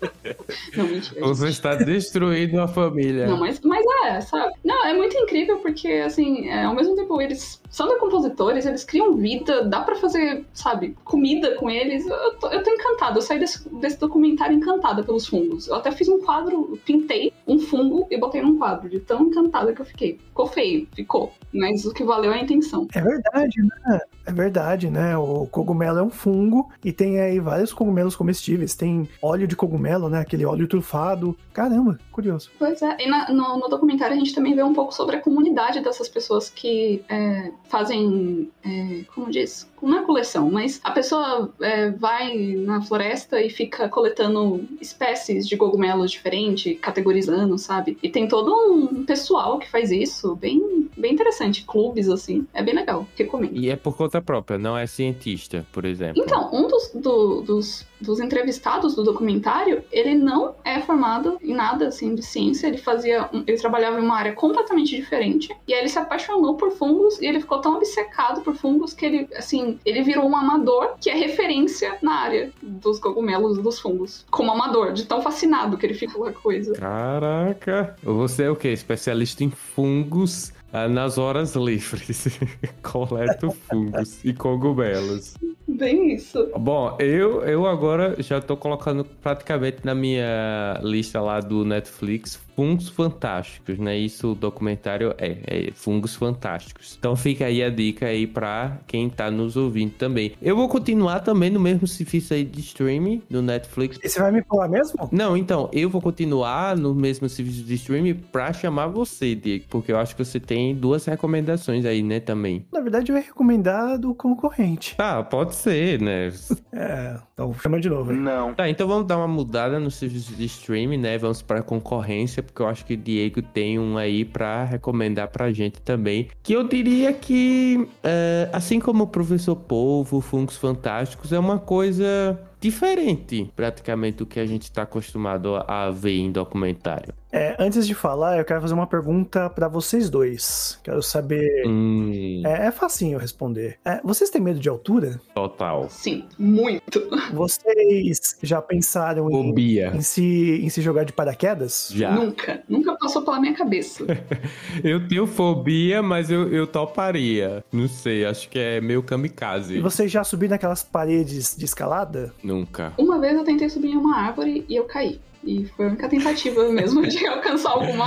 Não, 0.77 0.87
mentira. 0.87 1.21
Você 1.27 1.49
está 1.49 1.75
destruindo 1.75 2.61
a 2.61 2.69
família. 2.69 3.27
Não, 3.27 3.39
mas, 3.39 3.61
mas 3.61 3.85
é, 4.05 4.21
sabe? 4.21 4.55
Não, 4.65 4.85
é 4.87 4.95
muito 4.95 5.17
incrível 5.17 5.59
porque, 5.59 5.89
assim, 5.89 6.49
é, 6.49 6.65
ao 6.65 6.75
mesmo 6.75 6.97
tempo 6.97 7.21
eles 7.21 7.61
são 7.71 7.89
decompositores, 7.89 8.67
eles 8.67 8.85
criam 8.85 9.15
vida, 9.15 9.65
dá 9.65 9.81
para 9.81 9.95
fazer, 9.97 10.45
sabe, 10.53 10.97
comida 11.05 11.55
com 11.55 11.71
eles. 11.71 12.07
Eu 12.07 12.35
tô, 12.35 12.49
eu 12.49 12.63
tô 12.63 12.71
encantada, 12.71 13.19
eu 13.19 13.23
saí 13.23 13.39
desse, 13.39 13.69
desse 13.77 13.99
documentário 13.99 14.57
encantada 14.57 15.03
pelos 15.03 15.27
fungos. 15.27 15.69
Eu 15.69 15.77
até 15.77 15.91
fiz 15.93 16.09
um 16.09 16.21
quadro, 16.21 16.79
pintei 16.85 17.33
um 17.47 17.59
fungo 17.59 18.07
e 18.11 18.17
botei 18.17 18.43
num 18.43 18.59
quadro, 18.59 18.89
de 18.89 19.01
tão 19.01 19.23
encantada 19.23 19.73
que 19.73 19.81
eu 19.81 19.87
fiquei. 19.87 20.19
Ficou 20.19 20.47
feio, 20.47 20.89
ficou, 20.95 21.33
mas 21.53 21.85
que 21.93 22.05
valeu 22.05 22.33
é 22.33 22.41
a 22.41 22.43
intenção. 22.43 22.87
É 22.95 23.01
verdade, 23.01 23.63
né? 23.63 24.01
É 24.27 24.33
verdade, 24.33 24.91
né? 24.91 25.17
O 25.17 25.47
cogumelo 25.47 25.99
é 25.99 26.03
um 26.03 26.11
fungo 26.11 26.71
e 26.85 26.93
tem 26.93 27.21
aí 27.21 27.41
vários 27.41 27.73
cogumelos 27.73 28.15
comestíveis. 28.15 28.75
Tem 28.75 29.09
óleo 29.23 29.47
de 29.47 29.57
cogumelo, 29.57 30.09
né? 30.09 30.21
Aquele 30.21 30.45
óleo 30.45 30.69
trufado. 30.69 31.37
Caramba, 31.53 31.99
curioso. 32.13 32.51
Pois 32.59 32.81
é, 32.83 32.97
e 33.01 33.09
na, 33.09 33.31
no, 33.33 33.59
no, 33.59 33.69
documentário 33.69 34.15
a 34.15 34.19
gente 34.19 34.35
também 34.35 34.55
vê 34.55 34.63
um 34.63 34.73
pouco 34.73 34.95
sobre 34.95 35.17
a 35.17 35.21
comunidade 35.21 35.81
dessas 35.81 36.09
pessoas 36.09 36.49
que 36.49 37.03
é, 37.09 37.51
fazem, 37.69 38.51
é, 38.65 39.05
como 39.15 39.31
diz, 39.31 39.69
não 39.83 39.99
é 39.99 40.03
coleção, 40.03 40.51
mas 40.51 40.81
a 40.85 40.91
pessoa 40.91 41.51
é, 41.61 41.91
vai 41.91 42.37
na 42.57 42.83
floresta 42.83 43.41
e 43.41 43.51
fica 43.51 43.89
coletando 43.89 44.65
espécies 44.81 45.49
de 45.49 45.57
cogumelos 45.57 46.11
diferentes, 46.11 46.79
categorizando, 46.81 47.57
sabe? 47.59 47.99
E 48.03 48.09
tem 48.09 48.29
todo 48.29 48.55
um 48.73 49.05
pessoal 49.05 49.59
que 49.59 49.71
faz 49.71 49.91
isso, 49.91 50.37
bem, 50.37 50.89
bem 50.97 51.13
interessante, 51.13 51.65
clubes 51.81 52.11
assim, 52.11 52.47
é 52.53 52.63
bem 52.63 52.75
legal, 52.75 53.07
recomendo. 53.17 53.57
E 53.57 53.71
é 53.71 53.77
por 53.77 53.97
conta 53.97 54.21
própria, 54.21 54.59
não 54.59 54.77
é 54.77 54.87
cientista, 54.87 55.67
por 55.73 55.87
exemplo. 55.87 56.23
Então, 56.23 56.51
um 56.53 56.69
dos, 56.69 56.91
do, 56.95 57.41
dos, 57.41 57.87
dos 57.99 58.21
entrevistados 58.21 58.95
do 58.95 59.03
documentário, 59.03 59.83
ele 59.91 60.15
não 60.15 60.55
é 60.63 60.79
formado 60.81 61.39
em 61.43 61.55
nada 61.55 61.89
assim 61.89 62.15
de 62.15 62.23
ciência, 62.23 62.67
ele 62.67 62.77
fazia, 62.77 63.31
ele 63.47 63.57
trabalhava 63.57 63.99
em 63.99 64.03
uma 64.03 64.15
área 64.15 64.35
completamente 64.35 64.95
diferente, 64.95 65.49
e 65.67 65.73
aí 65.73 65.81
ele 65.81 65.89
se 65.89 65.99
apaixonou 65.99 66.57
por 66.57 66.71
fungos 66.73 67.19
e 67.21 67.27
ele 67.27 67.41
ficou 67.41 67.61
tão 67.61 67.77
obcecado 67.77 68.43
por 68.43 68.55
fungos 68.55 68.93
que 68.93 69.07
ele, 69.07 69.29
assim, 69.35 69.79
ele 69.85 70.03
virou 70.03 70.29
um 70.29 70.37
amador 70.37 70.97
que 71.01 71.09
é 71.09 71.15
referência 71.15 71.97
na 72.03 72.13
área 72.13 72.53
dos 72.61 72.99
cogumelos 72.99 73.57
e 73.57 73.63
dos 73.63 73.81
fungos. 73.81 74.27
Como 74.31 74.53
amador, 74.53 74.93
de 74.93 75.07
tão 75.07 75.23
fascinado 75.23 75.79
que 75.79 75.87
ele 75.87 75.95
ficou 75.95 76.25
com 76.25 76.29
a 76.29 76.33
coisa. 76.33 76.75
Caraca! 76.75 77.97
Você 78.03 78.45
é 78.45 78.51
o 78.51 78.57
quê? 78.57 78.69
Especialista 78.69 79.43
em 79.43 79.51
fungos 79.51 80.53
nas 80.91 81.19
horas 81.19 81.55
livres. 81.55 82.39
Coleto 82.83 83.51
fungos 83.69 84.25
e 84.25 84.33
cogumelos. 84.33 85.35
Bem 85.77 86.15
isso. 86.15 86.51
Bom, 86.59 86.97
eu, 86.99 87.43
eu 87.43 87.67
agora 87.67 88.17
já 88.19 88.41
tô 88.41 88.57
colocando 88.57 89.05
praticamente 89.05 89.79
na 89.85 89.95
minha 89.95 90.81
lista 90.83 91.21
lá 91.21 91.41
do 91.41 91.65
Netflix 91.65 92.41
Fungos 92.61 92.91
Fantásticos, 92.91 93.79
né? 93.79 93.97
Isso 93.97 94.33
o 94.33 94.35
documentário 94.35 95.15
é, 95.17 95.39
é 95.47 95.71
Fungos 95.73 96.15
Fantásticos. 96.15 96.95
Então 96.99 97.17
fica 97.17 97.47
aí 97.47 97.63
a 97.63 97.71
dica 97.71 98.05
aí 98.05 98.27
pra 98.27 98.79
quem 98.87 99.09
tá 99.09 99.31
nos 99.31 99.57
ouvindo 99.57 99.93
também. 99.93 100.33
Eu 100.43 100.55
vou 100.55 100.69
continuar 100.69 101.21
também 101.21 101.49
no 101.49 101.59
mesmo 101.59 101.87
serviço 101.87 102.35
aí 102.35 102.45
de 102.45 102.61
streaming 102.61 103.23
do 103.31 103.41
Netflix. 103.41 103.99
E 104.03 104.09
você 104.09 104.21
vai 104.21 104.31
me 104.31 104.43
pular 104.43 104.69
mesmo? 104.69 105.09
Não, 105.11 105.39
então, 105.39 105.71
eu 105.73 105.89
vou 105.89 106.03
continuar 106.03 106.77
no 106.77 106.95
mesmo 106.95 107.31
serviço 107.31 107.63
de 107.63 107.75
streaming 107.77 108.15
pra 108.15 108.53
chamar 108.53 108.89
você, 108.89 109.35
Diego, 109.35 109.65
porque 109.71 109.91
eu 109.91 109.97
acho 109.97 110.15
que 110.15 110.23
você 110.23 110.39
tem 110.39 110.75
duas 110.75 111.07
recomendações 111.07 111.87
aí, 111.87 112.03
né, 112.03 112.21
também. 112.21 112.67
Na 112.71 112.81
verdade, 112.81 113.11
eu 113.11 113.17
ia 113.17 113.23
recomendar 113.23 113.99
do 113.99 114.15
concorrente. 114.15 114.95
Ah, 114.99 115.23
pode 115.23 115.55
ser, 115.55 115.60
né? 115.67 116.33
É, 116.73 117.17
então 117.33 117.53
chama 117.55 117.81
de 117.81 117.89
novo. 117.89 118.13
Hein? 118.13 118.19
Não. 118.21 118.55
Tá, 118.55 118.69
então 118.69 118.87
vamos 118.87 119.07
dar 119.07 119.19
uma 119.19 119.29
mudada 119.29 119.79
no 119.79 119.91
serviço 119.91 120.35
de 120.35 120.45
streaming, 120.45 120.99
né? 120.99 121.19
Vamos 121.19 121.43
pra 121.43 121.63
concorrência, 121.63 122.43
porque 122.43 122.63
eu 122.63 122.69
acho 122.69 122.85
que 122.85 122.95
o 122.95 122.97
Diego 122.97 123.43
tem 123.43 123.79
um 123.79 123.97
aí 123.99 124.25
pra 124.25 124.65
recomendar 124.65 125.29
pra 125.29 125.53
gente 125.53 125.81
também. 125.83 126.29
Que 126.43 126.53
eu 126.53 126.67
diria 126.67 127.13
que, 127.13 127.89
é, 128.03 128.49
assim 128.53 128.81
como 128.81 129.05
o 129.05 129.07
Professor 129.07 129.57
Polvo, 129.57 130.21
Fungos 130.21 130.57
Fantásticos, 130.57 131.33
é 131.33 131.39
uma 131.39 131.59
coisa 131.59 132.39
diferente, 132.61 133.51
praticamente, 133.57 134.19
do 134.19 134.27
que 134.27 134.39
a 134.39 134.47
gente 134.47 134.63
está 134.65 134.83
acostumado 134.83 135.57
a 135.67 135.91
ver 135.91 136.19
em 136.19 136.31
documentário. 136.31 137.15
É, 137.33 137.55
antes 137.61 137.87
de 137.87 137.95
falar, 137.95 138.39
eu 138.39 138.45
quero 138.45 138.61
fazer 138.61 138.75
uma 138.75 138.89
pergunta 138.89 139.49
pra 139.49 139.69
vocês 139.69 140.11
dois. 140.11 140.81
Quero 140.83 141.01
saber. 141.01 141.65
Hum, 141.65 142.43
É, 142.45 142.67
é 142.67 142.71
facinho 142.73 143.19
responder. 143.19 143.79
É, 143.85 144.01
vocês 144.03 144.31
têm 144.31 144.41
medo 144.43 144.59
de 144.59 144.69
altura? 144.69 145.21
total. 145.33 145.87
Sim, 145.89 146.25
muito. 146.39 147.01
Vocês 147.33 148.37
já 148.43 148.61
pensaram 148.61 149.31
em, 149.31 149.33
Fobia. 149.49 149.93
em 149.95 150.01
se, 150.03 150.61
em 150.63 150.69
se 150.69 150.83
jogar 150.83 151.05
de 151.05 151.13
paraquedas? 151.13 151.91
Já. 151.95 152.11
Nunca. 152.13 152.63
Nunca 152.69 152.97
passou 152.97 153.23
pela 153.23 153.41
minha 153.41 153.55
cabeça. 153.55 154.05
Eu 154.83 155.07
tenho 155.07 155.27
fobia, 155.27 156.03
mas 156.03 156.31
eu, 156.31 156.49
eu 156.53 156.67
toparia. 156.67 157.65
Não 157.73 157.89
sei, 157.89 158.25
acho 158.25 158.49
que 158.49 158.59
é 158.59 158.81
meio 158.81 159.03
kamikaze. 159.03 159.77
E 159.77 159.81
vocês 159.81 160.11
já 160.11 160.25
subiram 160.25 160.51
naquelas 160.53 160.83
paredes 160.83 161.57
de 161.57 161.65
escalada? 161.65 162.33
Nunca. 162.51 162.93
Uma 162.99 163.21
vez 163.21 163.37
eu 163.37 163.45
tentei 163.45 163.71
subir 163.71 163.91
em 163.91 163.97
uma 163.97 164.17
árvore 164.17 164.65
e 164.69 164.75
eu 164.75 164.85
caí. 164.85 165.21
E 165.45 165.67
foi 165.69 165.87
a 165.87 165.89
única 165.89 166.09
tentativa 166.09 166.67
mesmo 166.69 167.07
de 167.07 167.25
alcançar 167.27 167.71
alguma 167.71 168.07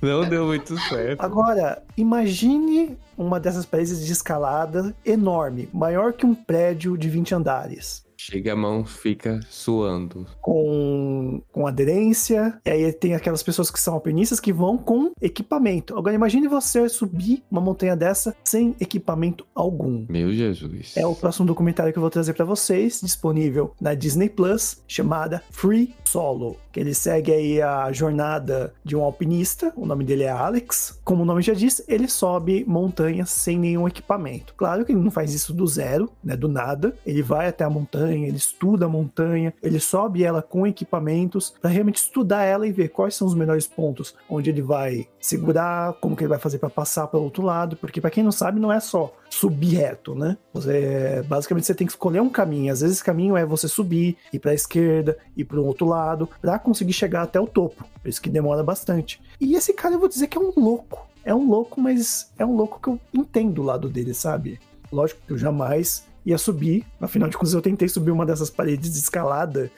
Não 0.00 0.28
deu 0.28 0.46
muito 0.46 0.78
certo. 0.88 1.20
Agora, 1.20 1.82
imagine 1.96 2.96
uma 3.18 3.40
dessas 3.40 3.66
paredes 3.66 4.06
de 4.06 4.12
escalada 4.12 4.94
enorme, 5.04 5.68
maior 5.74 6.12
que 6.12 6.24
um 6.24 6.34
prédio 6.34 6.96
de 6.96 7.08
20 7.08 7.34
andares. 7.34 8.04
Chega 8.22 8.52
a 8.52 8.56
mão, 8.56 8.84
fica 8.84 9.40
suando. 9.48 10.26
Com, 10.42 11.40
com 11.50 11.66
aderência, 11.66 12.60
e 12.66 12.70
aí 12.70 12.92
tem 12.92 13.14
aquelas 13.14 13.42
pessoas 13.42 13.70
que 13.70 13.80
são 13.80 13.94
alpinistas 13.94 14.38
que 14.38 14.52
vão 14.52 14.76
com 14.76 15.12
equipamento. 15.22 15.96
Agora 15.96 16.14
imagine 16.14 16.46
você 16.46 16.86
subir 16.86 17.42
uma 17.50 17.62
montanha 17.62 17.96
dessa 17.96 18.36
sem 18.44 18.76
equipamento 18.78 19.46
algum. 19.54 20.04
Meu 20.06 20.30
Jesus. 20.34 20.98
É 20.98 21.06
o 21.06 21.14
próximo 21.14 21.46
documentário 21.46 21.94
que 21.94 21.98
eu 21.98 22.02
vou 22.02 22.10
trazer 22.10 22.34
pra 22.34 22.44
vocês, 22.44 23.00
disponível 23.02 23.72
na 23.80 23.94
Disney 23.94 24.28
Plus, 24.28 24.82
chamada 24.86 25.42
Free 25.50 25.94
Solo, 26.04 26.58
que 26.72 26.78
ele 26.78 26.92
segue 26.92 27.32
aí 27.32 27.62
a 27.62 27.90
jornada 27.90 28.74
de 28.84 28.96
um 28.96 29.02
alpinista, 29.02 29.72
o 29.74 29.86
nome 29.86 30.04
dele 30.04 30.24
é 30.24 30.30
Alex. 30.30 31.00
Como 31.04 31.22
o 31.22 31.24
nome 31.24 31.40
já 31.40 31.54
diz, 31.54 31.82
ele 31.88 32.06
sobe 32.06 32.64
montanhas 32.68 33.30
sem 33.30 33.58
nenhum 33.58 33.88
equipamento. 33.88 34.52
Claro 34.58 34.84
que 34.84 34.92
ele 34.92 35.00
não 35.00 35.10
faz 35.10 35.32
isso 35.32 35.54
do 35.54 35.66
zero, 35.66 36.10
né, 36.22 36.36
do 36.36 36.48
nada. 36.48 36.94
Ele 37.06 37.22
vai 37.22 37.48
até 37.48 37.64
a 37.64 37.70
montanha, 37.70 38.09
ele 38.12 38.36
estuda 38.36 38.86
a 38.86 38.88
montanha, 38.88 39.52
ele 39.62 39.80
sobe 39.80 40.24
ela 40.24 40.42
com 40.42 40.66
equipamentos 40.66 41.54
para 41.60 41.70
realmente 41.70 41.96
estudar 41.96 42.42
ela 42.44 42.66
e 42.66 42.72
ver 42.72 42.88
quais 42.88 43.14
são 43.14 43.26
os 43.26 43.34
melhores 43.34 43.66
pontos 43.66 44.14
onde 44.28 44.50
ele 44.50 44.62
vai 44.62 45.06
segurar, 45.18 45.94
como 45.94 46.16
que 46.16 46.22
ele 46.22 46.28
vai 46.28 46.38
fazer 46.38 46.58
para 46.58 46.70
passar 46.70 47.06
para 47.06 47.20
o 47.20 47.22
outro 47.22 47.42
lado, 47.42 47.76
porque 47.76 48.00
para 48.00 48.10
quem 48.10 48.24
não 48.24 48.32
sabe, 48.32 48.60
não 48.60 48.72
é 48.72 48.80
só 48.80 49.14
subir 49.28 49.76
reto, 49.76 50.14
né? 50.14 50.36
Você 50.52 51.22
basicamente 51.26 51.66
você 51.66 51.74
tem 51.74 51.86
que 51.86 51.92
escolher 51.92 52.20
um 52.20 52.28
caminho. 52.28 52.72
Às 52.72 52.80
vezes 52.80 52.96
esse 52.96 53.04
caminho 53.04 53.36
é 53.36 53.44
você 53.44 53.68
subir, 53.68 54.16
ir 54.32 54.38
para 54.38 54.50
a 54.50 54.54
esquerda, 54.54 55.16
ir 55.36 55.44
para 55.44 55.60
o 55.60 55.64
outro 55.64 55.86
lado, 55.86 56.28
para 56.40 56.58
conseguir 56.58 56.92
chegar 56.92 57.22
até 57.22 57.40
o 57.40 57.46
topo. 57.46 57.84
Por 58.02 58.08
isso 58.08 58.20
que 58.20 58.28
demora 58.28 58.62
bastante. 58.62 59.20
E 59.40 59.54
esse 59.54 59.72
cara 59.72 59.94
eu 59.94 60.00
vou 60.00 60.08
dizer 60.08 60.26
que 60.26 60.36
é 60.36 60.40
um 60.40 60.52
louco. 60.56 61.06
É 61.24 61.34
um 61.34 61.48
louco, 61.48 61.80
mas 61.80 62.32
é 62.38 62.44
um 62.44 62.56
louco 62.56 62.80
que 62.80 62.88
eu 62.88 62.98
entendo 63.12 63.60
o 63.60 63.64
lado 63.64 63.88
dele, 63.88 64.14
sabe? 64.14 64.58
Lógico 64.90 65.20
que 65.26 65.32
eu 65.32 65.38
jamais 65.38 66.06
ia 66.24 66.38
subir. 66.38 66.84
Afinal 67.00 67.28
de 67.28 67.36
contas, 67.36 67.54
eu 67.54 67.62
tentei 67.62 67.88
subir 67.88 68.10
uma 68.10 68.26
dessas 68.26 68.50
paredes 68.50 68.92
de 68.92 68.98
escalada. 68.98 69.70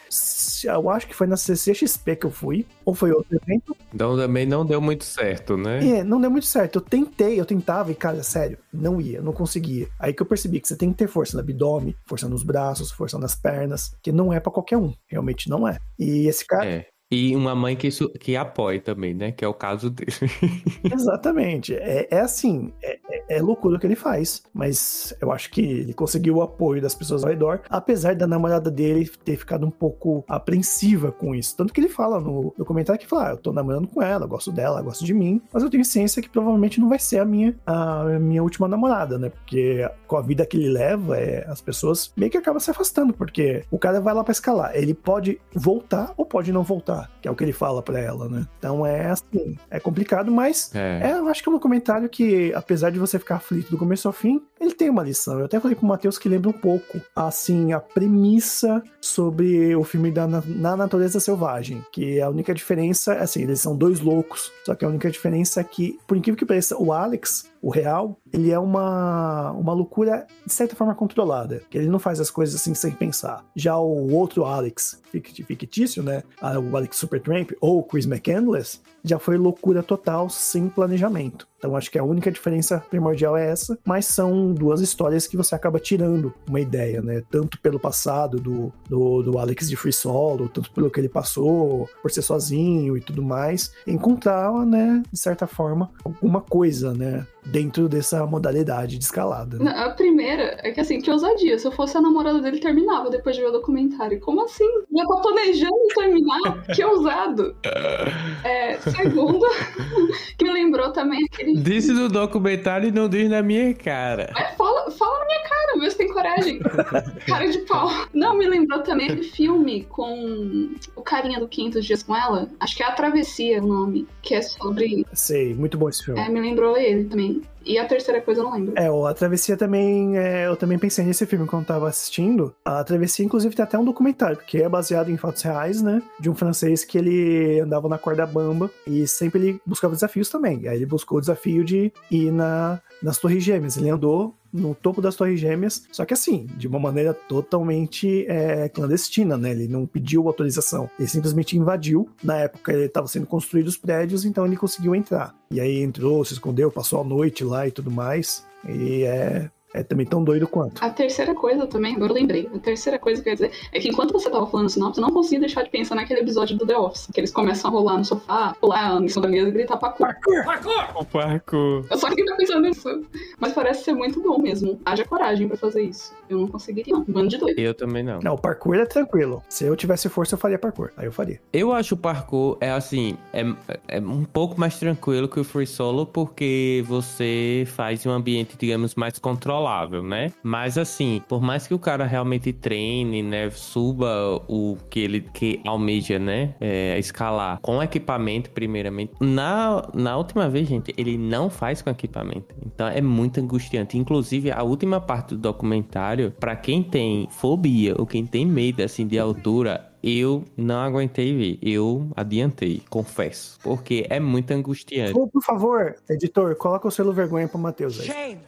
Eu 0.65 0.91
acho 0.91 1.07
que 1.07 1.15
foi 1.15 1.27
na 1.27 1.37
CCXP 1.37 2.17
que 2.17 2.27
eu 2.27 2.31
fui. 2.31 2.67
Ou 2.85 2.95
foi 2.95 3.13
outro 3.13 3.39
evento. 3.43 3.77
Então 3.95 4.17
também 4.17 4.47
não 4.47 4.65
deu 4.67 4.81
muito 4.81 5.05
certo, 5.05 5.57
né? 5.57 5.99
É, 5.99 6.05
não 6.05 6.21
deu 6.21 6.31
muito 6.31 6.47
certo. 6.47 6.77
Eu 6.77 6.83
tentei, 6.83 7.39
eu 7.39 7.45
tentava 7.47 7.91
e, 7.93 7.95
cara, 7.95 8.23
sério, 8.23 8.59
não 8.73 9.01
ia, 9.01 9.21
não 9.21 9.33
conseguia. 9.33 9.89
Aí 9.99 10.13
que 10.13 10.23
eu 10.23 10.27
percebi 10.27 10.61
que 10.61 10.69
você 10.69 10.77
tem 10.77 10.91
que 10.91 10.99
ter 10.99 11.09
força 11.09 11.37
no 11.37 11.41
abdômen, 11.43 11.95
força 12.07 12.29
nos 12.29 12.43
braços, 12.43 12.91
força 12.91 13.19
nas 13.19 13.35
pernas, 13.35 13.95
que 14.03 14.11
não 14.13 14.33
é 14.33 14.41
pra 14.41 14.53
qualquer 14.53 14.77
um. 14.77 14.93
Realmente 15.07 15.49
não 15.49 15.67
é. 15.67 15.79
E 15.99 16.27
esse 16.27 16.47
cara. 16.47 16.67
É. 16.67 16.87
E 17.15 17.37
uma 17.37 17.55
mãe 17.55 17.77
que, 17.77 17.91
su- 17.91 18.09
que 18.09 18.35
apoia 18.37 18.81
também, 18.81 19.13
né? 19.13 19.33
Que 19.33 19.45
é 19.45 19.49
o 19.49 19.53
caso 19.53 19.91
dele. 19.91 20.11
Exatamente. 20.91 21.75
É, 21.75 22.09
é 22.11 22.21
assim, 22.21 22.73
é, 22.83 22.99
é- 23.29 23.41
loucura 23.43 23.77
o 23.77 23.79
que 23.81 23.87
ele 23.87 23.97
faz. 23.97 24.43
Mas 24.55 25.15
eu 25.21 25.31
acho 25.33 25.51
que 25.51 25.61
ele 25.61 25.93
conseguiu 25.93 26.37
o 26.37 26.43
apoio 26.43 26.81
das 26.81 26.95
pessoas 26.95 27.25
ao 27.25 27.31
redor, 27.31 27.61
apesar 27.69 28.15
da 28.15 28.27
namorada 28.27 28.71
dele 28.71 29.09
ter 29.25 29.37
ficado 29.37 29.67
um 29.67 29.71
pouco 29.71 30.25
apreensiva 30.29 31.11
com 31.13 31.35
isso. 31.35 31.57
Tanto 31.57 31.73
que 31.73 31.81
ele 31.81 31.89
fala 31.89 32.21
no 32.21 32.55
documentário 32.57 33.01
que 33.01 33.07
fala: 33.07 33.29
ah, 33.29 33.31
eu 33.33 33.37
tô 33.37 33.53
namorando 33.53 33.87
com 33.89 34.03
ela, 34.03 34.27
gosto 34.27 34.53
dela, 34.53 34.77
ela 34.77 34.83
gosta 34.83 35.05
de 35.05 35.13
mim, 35.15 35.41
mas 35.53 35.63
eu 35.63 35.71
tenho 35.71 35.85
ciência 35.85 36.23
que 36.23 36.29
provavelmente 36.29 36.81
não 36.81 36.89
vai 36.89 36.99
ser 36.99 37.19
a 37.19 37.25
minha, 37.25 37.55
a 37.67 38.05
minha 38.21 38.43
última 38.43 38.69
namorada, 38.69 39.19
né? 39.19 39.29
Porque 39.31 39.89
com 40.07 40.17
a 40.17 40.23
vida 40.23 40.47
que 40.47 40.57
ele 40.57 40.69
leva, 40.69 41.17
é, 41.19 41.45
as 41.49 41.61
pessoas 41.61 42.13
meio 42.17 42.31
que 42.31 42.39
acabam 42.39 42.61
se 42.61 42.71
afastando, 42.71 43.13
porque 43.13 43.65
o 43.71 43.79
cara 43.79 44.01
vai 44.01 44.15
lá 44.15 44.23
pra 44.23 44.33
escalar. 44.33 44.73
Ele 44.75 44.95
pode 44.95 45.41
voltar 45.55 46.13
ou 46.17 46.25
pode 46.27 46.53
não 46.53 46.63
voltar, 46.63 47.11
que 47.21 47.29
é 47.29 47.31
o 47.31 47.35
que 47.35 47.45
ele 47.45 47.53
fala 47.53 47.83
pra 47.83 47.99
ela, 47.99 48.29
né? 48.29 48.47
Então 48.59 48.85
é 48.87 49.07
assim, 49.11 49.57
é 49.71 49.79
complicado, 49.81 50.31
mas 50.31 50.75
É. 50.75 51.11
é, 51.11 51.19
eu 51.19 51.29
acho 51.29 51.43
que 51.43 51.49
é 51.49 51.51
um 51.51 51.55
documentário 51.55 52.09
que, 52.09 52.53
apesar 52.55 52.91
de 52.91 52.99
você 52.99 53.19
ficar 53.23 53.37
aflito 53.37 53.71
do 53.71 53.79
começo 53.79 54.07
ao 54.09 54.13
fim, 54.13 54.43
ele 54.61 54.75
tem 54.75 54.91
uma 54.91 55.03
lição. 55.03 55.39
Eu 55.39 55.47
até 55.47 55.59
falei 55.59 55.77
pro 55.77 55.87
Matheus 55.87 56.19
que 56.19 56.29
lembra 56.29 56.51
um 56.51 56.55
pouco, 56.55 57.01
assim, 57.15 57.73
a 57.73 57.81
premissa 57.81 58.83
sobre 59.01 59.75
o 59.75 59.85
filme 59.85 60.11
da, 60.11 60.27
na, 60.27 60.43
na 60.47 60.77
Natureza 60.77 61.21
Selvagem. 61.21 61.85
Que 61.93 62.21
a 62.21 62.29
única 62.29 62.55
diferença, 62.55 63.15
assim, 63.15 63.43
eles 63.43 63.61
são 63.61 63.77
dois 63.77 64.01
loucos, 64.01 64.53
só 64.65 64.75
que 64.75 64.85
a 64.85 64.89
única 64.89 65.11
diferença 65.11 65.61
é 65.61 65.65
que, 65.65 65.99
por 66.07 66.17
incrível 66.17 66.39
que 66.39 66.47
pareça, 66.47 66.77
o 66.77 66.93
Alex, 66.93 67.51
o 67.63 67.71
real, 67.71 68.19
ele 68.33 68.51
é 68.51 68.59
uma, 68.59 69.53
uma 69.53 69.73
loucura, 69.73 70.27
de 70.45 70.53
certa 70.53 70.75
forma, 70.75 70.95
controlada. 70.95 71.63
Que 71.71 71.79
ele 71.79 71.89
não 71.89 72.01
faz 72.01 72.19
as 72.19 72.31
coisas 72.31 72.57
assim 72.57 72.75
sem 72.75 72.91
pensar. 72.91 73.45
Já 73.55 73.79
o 73.79 74.13
outro 74.13 74.45
Alex, 74.45 75.01
fict- 75.13 75.45
fictício, 75.45 76.03
né? 76.03 76.25
O 76.43 76.77
Alex 76.77 76.97
Supertramp, 76.97 77.53
ou 77.61 77.79
o 77.79 77.83
Chris 77.85 78.07
McCandless, 78.07 78.81
já 79.05 79.19
foi 79.19 79.37
loucura 79.37 79.83
total, 79.83 80.29
sem 80.29 80.69
planejamento. 80.69 81.47
Então 81.59 81.77
acho 81.77 81.91
que 81.91 81.99
a 81.99 82.05
única 82.05 82.31
diferença 82.31 82.83
primordial 82.91 83.37
é 83.37 83.49
essa, 83.49 83.79
mas 83.85 84.07
são 84.07 84.23
são 84.33 84.53
duas 84.53 84.81
histórias 84.81 85.27
que 85.27 85.37
você 85.37 85.55
acaba 85.55 85.79
tirando 85.79 86.33
uma 86.49 86.61
ideia, 86.61 87.03
né? 87.03 87.23
Tanto 87.29 87.61
pelo 87.61 87.79
passado 87.79 88.39
do, 88.39 88.73
do, 88.89 89.23
do 89.23 89.39
Alex 89.39 89.69
de 89.69 89.77
Free 89.77 89.93
Solo, 89.93 90.49
tanto 90.49 90.71
pelo 90.73 90.91
que 90.91 91.01
ele 91.01 91.09
passou 91.09 91.89
por 92.01 92.11
ser 92.11 92.23
sozinho 92.23 92.97
e 92.97 93.01
tudo 93.01 93.21
mais, 93.23 93.73
encontrar, 93.87 94.65
né, 94.65 95.03
de 95.13 95.19
certa 95.19 95.47
forma, 95.47 95.91
alguma 96.05 96.41
coisa, 96.41 96.95
né? 96.95 97.27
Dentro 97.45 97.89
dessa 97.89 98.25
modalidade 98.27 98.99
de 98.99 99.05
escalada. 99.05 99.59
Né? 99.59 99.71
A 99.77 99.91
primeira 99.91 100.59
é 100.63 100.71
que 100.71 100.81
assim, 100.81 101.01
que 101.01 101.11
ousadia. 101.11 101.59
Se 101.59 101.67
eu 101.67 101.73
fosse 101.73 101.97
a 101.97 102.01
namorada 102.01 102.41
dele, 102.41 102.59
terminava 102.59 103.11
depois 103.11 103.37
de 103.37 103.43
ver 103.43 103.49
o 103.49 103.53
documentário. 103.53 104.21
Como 104.21 104.45
assim? 104.45 104.69
Já 104.97 105.05
tá 105.07 105.17
planejando 105.17 105.73
terminar? 105.95 106.63
que 106.75 106.85
ousado! 106.85 107.57
É, 108.45 108.77
segunda, 108.79 109.47
que 110.37 110.45
me 110.45 110.53
lembrou 110.53 110.91
também 110.93 111.25
aquele. 111.25 111.57
Disse 111.61 111.93
no 111.93 112.09
documentário 112.09 112.89
e 112.89 112.93
não 112.93 113.09
diz 113.09 113.31
na 113.31 113.41
minha 113.43 113.73
cara. 113.75 114.33
É, 114.37 114.53
fala, 114.57 114.91
fala 114.91 115.21
na 115.21 115.27
minha 115.27 115.43
cara, 115.49 115.79
vê 115.79 115.91
se 115.91 115.97
tem 115.97 116.09
coragem. 116.09 116.59
cara 117.27 117.47
de 117.47 117.59
pau. 117.61 117.89
Não, 118.13 118.37
me 118.37 118.49
lembrou 118.49 118.81
também 118.83 119.07
aquele 119.07 119.23
filme 119.23 119.85
com 119.85 120.71
o 120.97 121.03
carinha 121.03 121.39
do 121.39 121.47
500 121.47 121.85
Dias 121.85 122.03
com 122.03 122.17
ela. 122.17 122.49
Acho 122.59 122.77
que 122.77 122.83
é 122.83 122.87
A 122.87 122.93
Travessia 122.93 123.63
o 123.63 123.67
nome. 123.67 124.09
Que 124.21 124.35
é 124.35 124.43
sobre. 124.43 125.07
Sei, 125.13 125.55
muito 125.55 125.79
bom 125.79 125.89
esse 125.89 126.05
filme. 126.05 126.21
É, 126.21 126.29
me 126.29 126.41
lembrou 126.41 126.77
ele 126.77 127.05
também. 127.05 127.32
E 127.65 127.79
a 127.79 127.87
terceira 127.87 128.21
coisa 128.21 128.41
eu 128.41 128.45
não 128.45 128.55
lembro. 128.55 128.75
É, 128.77 128.89
a 128.89 129.15
Travessia 129.15 129.57
também. 129.57 130.17
É, 130.17 130.47
eu 130.47 130.57
também 130.57 130.79
pensei 130.79 131.05
nesse 131.05 131.25
filme 131.27 131.47
quando 131.47 131.67
tava 131.67 131.89
assistindo. 131.89 132.55
A 132.65 132.83
Travessia, 132.83 133.25
inclusive, 133.25 133.55
tem 133.55 133.63
até 133.63 133.79
um 133.79 133.85
documentário, 133.85 134.37
porque 134.37 134.59
é 134.59 134.69
baseado 134.69 135.11
em 135.11 135.17
fatos 135.17 135.43
reais, 135.43 135.81
né? 135.81 136.03
De 136.19 136.29
um 136.29 136.35
francês 136.35 136.85
que 136.85 136.99
ele 136.99 137.61
andava 137.61 137.89
na 137.89 137.99
corda 137.99 138.27
bamba 138.27 138.71
e 138.87 139.07
sempre 139.07 139.41
ele 139.41 139.61
buscava 139.65 139.95
desafios 139.95 140.29
também. 140.29 140.67
Aí 140.67 140.77
ele 140.77 140.87
buscou 140.87 141.19
o 141.19 141.21
desafio 141.21 141.65
de 141.65 141.93
ir 142.11 142.33
na, 142.33 142.81
nas 143.03 143.19
Torres 143.19 143.43
Gêmeas. 143.43 143.77
Ele 143.77 143.91
andou 143.91 144.35
no 144.53 144.75
topo 144.75 145.01
das 145.01 145.17
Torres 145.17 145.41
Gêmeas, 145.41 145.87
só 145.91 146.05
que 146.05 146.13
assim, 146.13 146.47
de 146.57 146.69
uma 146.69 146.79
maneira 146.79 147.15
totalmente 147.15 148.27
é, 148.29 148.69
clandestina, 148.69 149.37
né? 149.37 149.51
Ele 149.51 149.67
não 149.67 149.87
pediu 149.87 150.27
autorização, 150.27 150.91
ele 150.99 151.09
simplesmente 151.09 151.57
invadiu. 151.57 152.09
Na 152.23 152.37
época 152.37 152.73
ele 152.73 152.85
estava 152.85 153.07
sendo 153.07 153.27
construídos 153.27 153.75
os 153.75 153.81
prédios, 153.81 154.25
então 154.25 154.45
ele 154.45 154.57
conseguiu 154.57 154.95
entrar. 154.95 155.35
E 155.51 155.61
aí 155.61 155.81
entrou, 155.81 156.25
se 156.25 156.35
escondeu, 156.35 156.71
passou 156.71 157.01
a 157.01 157.05
noite 157.05 157.45
lá 157.45 157.67
e 157.67 157.71
tudo 157.71 157.91
mais. 157.91 158.45
E 158.69 159.03
é 159.05 159.51
é 159.75 159.83
também 159.83 160.07
tão 160.07 160.23
doido 160.23 160.47
quanto. 160.47 160.83
A 160.83 160.91
terceira 160.91 161.35
coisa 161.35 161.67
também, 161.67 161.95
agora 161.95 162.13
eu 162.13 162.15
lembrei, 162.15 162.49
a 162.55 162.59
terceira 162.59 162.99
coisa 162.99 163.23
que 163.23 163.29
eu 163.29 163.33
ia 163.33 163.37
dizer 163.37 163.53
é 163.73 163.81
que 163.81 163.89
enquanto 163.89 164.13
você 164.13 164.31
tava 164.31 164.47
falando 164.47 164.69
sinopse, 164.69 165.01
eu 165.01 165.07
não 165.07 165.13
consegui 165.13 165.41
deixar 165.41 165.63
de 165.63 165.71
pensar 165.71 165.95
naquele 165.95 166.21
episódio 166.21 166.57
do 166.57 166.67
The 166.67 166.77
Office, 166.77 167.09
que 167.13 167.21
eles 167.21 167.33
começam 167.33 167.71
a 167.71 167.73
rolar 167.73 167.99
no 167.99 168.05
sofá, 168.05 168.55
pular 168.61 169.01
em 169.03 169.09
cima 169.09 169.23
da 169.23 169.29
mesa 169.29 169.49
e 169.49 169.53
gritar 169.53 169.77
parkour. 169.77 170.07
Parkour! 170.07 170.45
Parkour! 170.45 171.01
O 171.01 171.05
parkour. 171.05 171.87
Eu 171.91 171.99
só 171.99 172.09
fiquei 172.09 172.25
pensando 172.37 172.61
nisso. 172.61 173.03
Mas 173.39 173.53
parece 173.53 173.85
ser 173.85 173.93
muito 173.95 174.21
bom 174.21 174.39
mesmo. 174.39 174.81
Haja 174.85 175.05
coragem 175.05 175.49
pra 175.49 175.57
fazer 175.57 175.83
isso. 175.83 176.13
Eu 176.29 176.39
não 176.39 176.49
conseguiria, 176.49 176.93
não. 176.93 177.01
Um 177.01 177.13
bando 177.13 177.29
de 177.29 177.39
doido. 177.39 177.59
Eu 177.59 177.75
também 177.75 178.03
não. 178.03 178.21
Não, 178.21 178.35
o 178.35 178.39
parkour 178.39 178.77
é 178.77 178.87
tranquilo. 178.87 179.43
Se 179.49 179.65
eu 179.65 179.77
tivesse 179.77 180.09
força, 180.09 180.35
eu 180.35 180.39
faria 180.39 180.59
parkour. 180.59 180.91
Aí 180.97 181.07
eu 181.07 181.13
faria. 181.13 181.41
Eu 181.53 181.73
acho 181.73 181.95
o 181.95 181.99
parkour, 181.99 182.57
é 182.61 182.71
assim, 182.71 183.17
é, 183.33 183.45
é 183.89 184.01
um 184.01 184.25
pouco 184.25 184.59
mais 184.59 184.79
tranquilo 184.79 185.29
que 185.29 185.41
o 185.41 185.45
free 185.45 185.67
solo, 185.67 186.07
porque 186.07 186.85
você 186.87 187.65
faz 187.67 188.05
um 188.07 188.11
ambiente, 188.11 188.57
digamos, 188.59 188.95
mais 188.95 189.19
controlável, 189.63 190.03
né? 190.03 190.33
Mas 190.43 190.77
assim, 190.77 191.23
por 191.29 191.41
mais 191.41 191.67
que 191.67 191.75
o 191.75 191.79
cara 191.79 192.05
realmente 192.05 192.53
treine, 192.53 193.23
né, 193.23 193.51
suba 193.51 194.43
o 194.49 194.77
que 194.91 195.01
ele 195.01 195.21
que 195.21 195.61
almeja, 195.65 196.19
né, 196.19 196.55
é, 196.61 196.99
escalar 196.99 197.61
com 197.61 197.83
equipamento 197.83 198.51
primeiramente. 198.51 199.13
Na, 199.21 199.89
na 199.95 200.17
última 200.17 200.49
vez, 200.49 200.69
gente, 200.69 200.93
ele 200.97 201.17
não 201.17 201.49
faz 201.49 201.81
com 201.81 201.91
equipamento. 201.91 202.55
Então 202.65 202.89
é 202.89 203.01
muito 203.01 203.41
angustiante. 203.41 203.97
Inclusive, 203.97 204.51
a 204.51 204.63
última 204.63 205.01
parte 205.01 205.35
do 205.35 205.41
documentário, 205.41 206.33
para 206.33 206.57
quem 206.57 206.83
tem 206.83 207.29
fobia 207.31 207.95
ou 207.99 208.07
quem 208.07 208.27
tem 208.27 208.45
medo 208.45 208.83
assim 208.83 209.07
de 209.07 209.19
altura, 209.19 209.93
eu 210.03 210.45
não 210.57 210.81
aguentei 210.81 211.37
ver. 211.37 211.59
Eu 211.63 212.11
adiantei, 212.17 212.83
confesso. 212.91 213.59
Porque 213.63 214.05
é 214.11 214.19
muito 214.19 214.51
angustiante. 214.51 215.13
Oh, 215.17 215.29
por 215.29 215.43
favor, 215.43 215.95
editor, 216.11 216.57
coloca 216.57 216.89
o 216.89 216.91
selo 216.91 217.13
vergonha 217.13 217.47
pro 217.47 217.59
Matheus 217.59 218.01
aí. 218.01 218.07
Shame. 218.07 218.39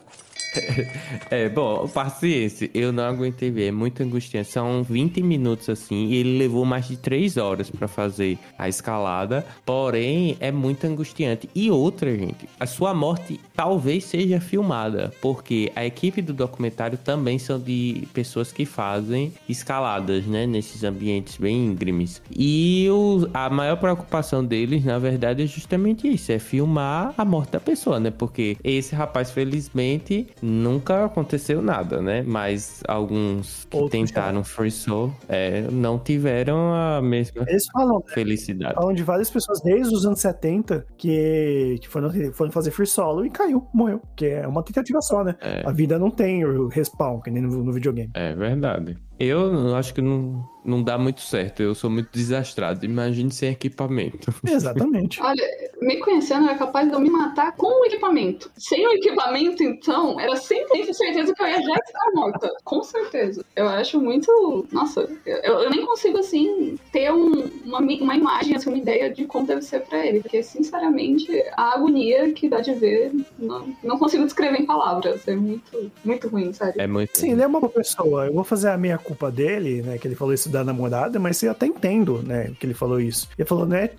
é, 1.30 1.48
bom, 1.48 1.88
paciência, 1.88 2.70
eu 2.74 2.92
não 2.92 3.04
aguentei 3.04 3.50
ver, 3.50 3.68
é 3.68 3.72
muito 3.72 4.02
angustiante. 4.02 4.50
São 4.50 4.82
20 4.82 5.22
minutos 5.22 5.68
assim, 5.68 6.06
e 6.06 6.16
ele 6.16 6.38
levou 6.38 6.64
mais 6.64 6.86
de 6.86 6.96
3 6.96 7.36
horas 7.36 7.70
para 7.70 7.88
fazer 7.88 8.38
a 8.58 8.68
escalada, 8.68 9.44
porém 9.64 10.36
é 10.40 10.50
muito 10.50 10.86
angustiante. 10.86 11.48
E 11.54 11.70
outra, 11.70 12.16
gente, 12.16 12.48
a 12.58 12.66
sua 12.66 12.94
morte 12.94 13.40
talvez 13.54 14.04
seja 14.04 14.40
filmada, 14.40 15.12
porque 15.20 15.72
a 15.74 15.84
equipe 15.84 16.22
do 16.22 16.32
documentário 16.32 16.98
também 16.98 17.38
são 17.38 17.58
de 17.58 18.06
pessoas 18.12 18.52
que 18.52 18.64
fazem 18.64 19.32
escaladas, 19.48 20.24
né, 20.26 20.46
nesses 20.46 20.84
ambientes 20.84 21.36
bem 21.36 21.66
íngremes. 21.66 22.22
E 22.34 22.88
o, 22.90 23.28
a 23.32 23.50
maior 23.50 23.76
preocupação 23.76 24.44
deles, 24.44 24.84
na 24.84 24.98
verdade, 24.98 25.42
é 25.42 25.46
justamente 25.46 26.08
isso, 26.08 26.32
é 26.32 26.38
filmar 26.38 27.14
a 27.16 27.24
morte 27.24 27.52
da 27.52 27.60
pessoa, 27.60 27.98
né, 27.98 28.10
porque 28.10 28.56
esse 28.62 28.94
rapaz, 28.94 29.30
felizmente, 29.30 30.26
nunca 30.44 31.06
aconteceu 31.06 31.62
nada, 31.62 32.02
né? 32.02 32.22
Mas 32.22 32.82
alguns 32.86 33.64
que 33.64 33.76
Outros 33.76 33.92
tentaram 33.92 34.38
já. 34.38 34.44
Free 34.44 34.70
Soul 34.70 35.12
é, 35.26 35.62
não 35.70 35.98
tiveram 35.98 36.74
a 36.74 37.00
mesma 37.00 37.44
Eles 37.48 37.64
falam, 37.72 37.98
né? 38.06 38.12
felicidade. 38.12 38.74
Falam 38.74 38.92
de 38.92 39.02
várias 39.02 39.30
pessoas 39.30 39.60
desde 39.62 39.94
os 39.94 40.04
anos 40.04 40.20
70 40.20 40.86
que, 40.98 41.78
que 41.80 41.88
foram, 41.88 42.10
foram 42.32 42.52
fazer 42.52 42.70
Free 42.70 42.86
Solo 42.86 43.24
e 43.24 43.30
caiu, 43.30 43.66
morreu. 43.72 44.02
Que 44.14 44.26
é 44.26 44.46
uma 44.46 44.62
tentativa 44.62 45.00
só, 45.00 45.24
né? 45.24 45.34
É. 45.40 45.62
A 45.66 45.72
vida 45.72 45.98
não 45.98 46.10
tem 46.10 46.44
o 46.44 46.68
respawn, 46.68 47.20
que 47.20 47.30
nem 47.30 47.42
no, 47.42 47.64
no 47.64 47.72
videogame. 47.72 48.10
É 48.12 48.34
verdade. 48.34 48.98
Eu 49.18 49.74
acho 49.76 49.94
que 49.94 50.02
não, 50.02 50.44
não 50.64 50.82
dá 50.82 50.98
muito 50.98 51.20
certo. 51.20 51.62
Eu 51.62 51.74
sou 51.74 51.90
muito 51.90 52.08
desastrado. 52.12 52.84
Imagine 52.84 53.30
sem 53.30 53.50
equipamento. 53.50 54.34
Exatamente. 54.46 55.20
Olha, 55.22 55.44
me 55.80 55.98
conhecendo 55.98 56.46
era 56.48 56.58
capaz 56.58 56.88
de 56.88 56.94
eu 56.94 57.00
me 57.00 57.10
matar 57.10 57.52
com 57.52 57.82
o 57.82 57.84
equipamento. 57.84 58.50
Sem 58.56 58.86
o 58.86 58.92
equipamento, 58.92 59.62
então, 59.62 60.18
era 60.18 60.32
100% 60.34 60.92
certeza 60.92 61.34
que 61.34 61.42
eu 61.42 61.46
ia 61.46 61.62
já 61.62 61.74
estar 61.74 62.10
morta. 62.14 62.52
Com 62.64 62.82
certeza. 62.82 63.44
Eu 63.54 63.68
acho 63.68 64.00
muito. 64.00 64.66
Nossa, 64.72 65.08
eu, 65.24 65.60
eu 65.60 65.70
nem 65.70 65.84
consigo, 65.86 66.18
assim, 66.18 66.76
ter 66.90 67.12
um, 67.12 67.48
uma, 67.64 67.78
uma 67.78 68.16
imagem, 68.16 68.56
assim, 68.56 68.70
uma 68.70 68.78
ideia 68.78 69.10
de 69.12 69.26
como 69.26 69.46
deve 69.46 69.62
ser 69.62 69.80
pra 69.82 70.04
ele. 70.04 70.20
Porque, 70.20 70.42
sinceramente, 70.42 71.30
a 71.56 71.74
agonia 71.74 72.32
que 72.32 72.48
dá 72.48 72.60
de 72.60 72.72
ver, 72.72 73.12
não, 73.38 73.74
não 73.82 73.98
consigo 73.98 74.24
descrever 74.24 74.60
em 74.60 74.66
palavras. 74.66 75.26
É 75.28 75.36
muito, 75.36 75.92
muito 76.04 76.28
ruim, 76.28 76.52
sério. 76.52 76.80
É 76.80 76.86
muito. 76.86 77.16
Sim, 77.18 77.32
ele 77.32 77.42
é 77.42 77.46
uma 77.46 77.60
boa 77.60 77.72
pessoa. 77.72 78.26
Eu 78.26 78.32
vou 78.32 78.44
fazer 78.44 78.70
a 78.70 78.78
minha 78.78 78.98
culpa 79.04 79.30
dele, 79.30 79.82
né? 79.82 79.98
Que 79.98 80.08
ele 80.08 80.14
falou 80.14 80.34
isso 80.34 80.48
da 80.48 80.64
namorada, 80.64 81.18
mas 81.18 81.42
eu 81.42 81.50
até 81.50 81.66
entendo, 81.66 82.22
né? 82.22 82.50
Que 82.58 82.66
ele 82.66 82.74
falou 82.74 83.00
isso. 83.00 83.28
Ele 83.38 83.46
falou, 83.46 83.66
não 83.66 83.76
é, 83.76 83.90